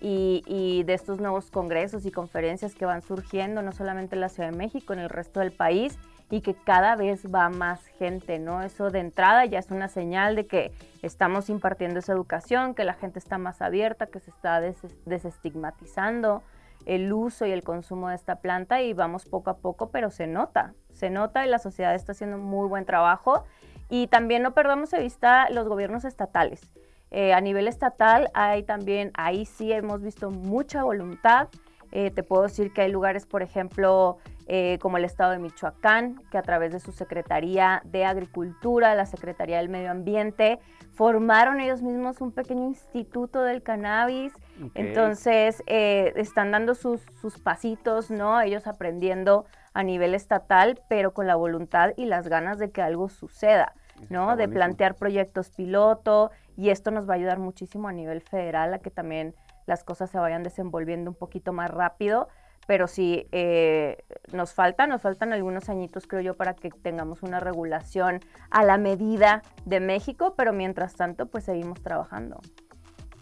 y, 0.00 0.42
y, 0.46 0.82
de 0.82 0.94
estos 0.94 1.20
nuevos 1.20 1.50
congresos 1.52 2.06
y 2.06 2.10
conferencias 2.10 2.74
que 2.74 2.84
van 2.84 3.02
surgiendo, 3.02 3.62
no 3.62 3.70
solamente 3.70 4.16
en 4.16 4.20
la 4.20 4.28
Ciudad 4.28 4.50
de 4.50 4.56
México, 4.56 4.92
en 4.92 4.98
el 4.98 5.08
resto 5.08 5.38
del 5.38 5.52
país, 5.52 5.96
y 6.32 6.40
que 6.40 6.54
cada 6.54 6.96
vez 6.96 7.26
va 7.26 7.50
más 7.50 7.84
gente, 7.98 8.38
¿no? 8.38 8.62
Eso 8.62 8.90
de 8.90 9.00
entrada 9.00 9.44
ya 9.44 9.58
es 9.58 9.70
una 9.70 9.88
señal 9.88 10.34
de 10.34 10.46
que 10.46 10.72
estamos 11.02 11.50
impartiendo 11.50 11.98
esa 11.98 12.14
educación, 12.14 12.74
que 12.74 12.84
la 12.84 12.94
gente 12.94 13.18
está 13.18 13.36
más 13.36 13.60
abierta, 13.60 14.06
que 14.06 14.18
se 14.18 14.30
está 14.30 14.62
desestigmatizando 15.04 16.42
el 16.86 17.12
uso 17.12 17.44
y 17.44 17.52
el 17.52 17.62
consumo 17.62 18.08
de 18.08 18.14
esta 18.14 18.36
planta 18.36 18.80
y 18.80 18.94
vamos 18.94 19.26
poco 19.26 19.50
a 19.50 19.58
poco, 19.58 19.90
pero 19.90 20.10
se 20.10 20.26
nota, 20.26 20.72
se 20.94 21.10
nota 21.10 21.44
y 21.44 21.50
la 21.50 21.58
sociedad 21.58 21.94
está 21.94 22.12
haciendo 22.12 22.38
muy 22.38 22.66
buen 22.66 22.86
trabajo. 22.86 23.44
Y 23.90 24.06
también 24.06 24.42
no 24.42 24.54
perdamos 24.54 24.90
de 24.90 25.00
vista 25.00 25.50
los 25.50 25.68
gobiernos 25.68 26.06
estatales. 26.06 26.72
Eh, 27.10 27.34
a 27.34 27.42
nivel 27.42 27.68
estatal 27.68 28.30
hay 28.32 28.62
también, 28.62 29.10
ahí 29.18 29.44
sí 29.44 29.70
hemos 29.70 30.00
visto 30.00 30.30
mucha 30.30 30.82
voluntad. 30.82 31.48
Eh, 31.90 32.10
te 32.10 32.22
puedo 32.22 32.44
decir 32.44 32.72
que 32.72 32.80
hay 32.80 32.90
lugares, 32.90 33.26
por 33.26 33.42
ejemplo, 33.42 34.16
eh, 34.46 34.78
como 34.80 34.96
el 34.96 35.04
estado 35.04 35.32
de 35.32 35.38
Michoacán, 35.38 36.20
que 36.30 36.38
a 36.38 36.42
través 36.42 36.72
de 36.72 36.80
su 36.80 36.92
Secretaría 36.92 37.82
de 37.84 38.04
Agricultura, 38.04 38.94
la 38.94 39.06
Secretaría 39.06 39.58
del 39.58 39.68
Medio 39.68 39.90
Ambiente, 39.90 40.58
formaron 40.92 41.60
ellos 41.60 41.82
mismos 41.82 42.20
un 42.20 42.32
pequeño 42.32 42.64
instituto 42.64 43.42
del 43.42 43.62
cannabis. 43.62 44.32
Entonces, 44.74 45.62
eh, 45.66 46.12
están 46.16 46.50
dando 46.50 46.74
sus, 46.74 47.00
sus 47.20 47.38
pasitos, 47.38 48.10
¿no? 48.10 48.40
Ellos 48.40 48.66
aprendiendo 48.66 49.46
a 49.74 49.82
nivel 49.82 50.14
estatal, 50.14 50.80
pero 50.88 51.14
con 51.14 51.26
la 51.26 51.36
voluntad 51.36 51.92
y 51.96 52.06
las 52.06 52.28
ganas 52.28 52.58
de 52.58 52.70
que 52.70 52.82
algo 52.82 53.08
suceda, 53.08 53.74
¿no? 54.10 54.36
De 54.36 54.48
plantear 54.48 54.96
proyectos 54.96 55.50
piloto 55.50 56.30
y 56.56 56.70
esto 56.70 56.90
nos 56.90 57.08
va 57.08 57.14
a 57.14 57.16
ayudar 57.16 57.38
muchísimo 57.38 57.88
a 57.88 57.92
nivel 57.92 58.20
federal 58.20 58.74
a 58.74 58.78
que 58.78 58.90
también 58.90 59.34
las 59.66 59.84
cosas 59.84 60.10
se 60.10 60.18
vayan 60.18 60.42
desenvolviendo 60.42 61.10
un 61.10 61.16
poquito 61.16 61.52
más 61.52 61.70
rápido 61.70 62.28
pero 62.66 62.86
sí 62.86 63.26
eh, 63.32 63.98
nos 64.32 64.52
falta, 64.54 64.86
nos 64.86 65.02
faltan 65.02 65.32
algunos 65.32 65.68
añitos, 65.68 66.06
creo 66.06 66.22
yo, 66.22 66.34
para 66.34 66.54
que 66.54 66.70
tengamos 66.70 67.22
una 67.22 67.40
regulación 67.40 68.20
a 68.50 68.64
la 68.64 68.78
medida 68.78 69.42
de 69.64 69.80
México, 69.80 70.34
pero 70.36 70.52
mientras 70.52 70.94
tanto, 70.94 71.26
pues 71.26 71.44
seguimos 71.44 71.82
trabajando. 71.82 72.40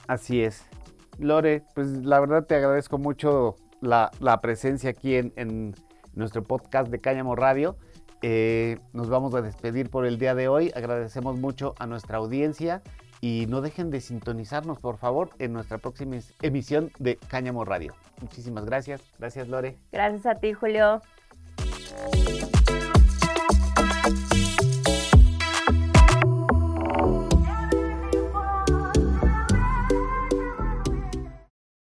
Así 0.06 0.42
es. 0.42 0.66
Lore, 1.18 1.62
pues 1.74 1.88
la 1.88 2.20
verdad 2.20 2.44
te 2.46 2.56
agradezco 2.56 2.98
mucho 2.98 3.56
la, 3.80 4.10
presencia 4.40 4.90
aquí 4.90 5.16
en, 5.16 5.74
nuestro 6.14 6.42
podcast 6.42 6.88
de 6.88 7.00
Cáñamo 7.00 7.36
Radio. 7.36 7.76
Eh, 8.22 8.78
nos 8.92 9.08
vamos 9.08 9.34
a 9.34 9.40
despedir 9.40 9.90
por 9.90 10.06
el 10.06 10.18
día 10.18 10.34
de 10.34 10.48
hoy. 10.48 10.72
Agradecemos 10.74 11.38
mucho 11.38 11.74
a 11.78 11.86
nuestra 11.86 12.18
audiencia 12.18 12.82
y 13.20 13.46
no 13.48 13.60
dejen 13.60 13.90
de 13.90 14.00
sintonizarnos, 14.00 14.78
por 14.78 14.98
favor, 14.98 15.30
en 15.38 15.52
nuestra 15.52 15.78
próxima 15.78 16.16
emisión 16.42 16.90
de 16.98 17.16
Cáñamo 17.16 17.64
Radio. 17.64 17.94
Muchísimas 18.20 18.64
gracias. 18.64 19.02
Gracias, 19.18 19.48
Lore. 19.48 19.76
Gracias 19.92 20.26
a 20.26 20.34
ti, 20.36 20.52
Julio. 20.52 21.02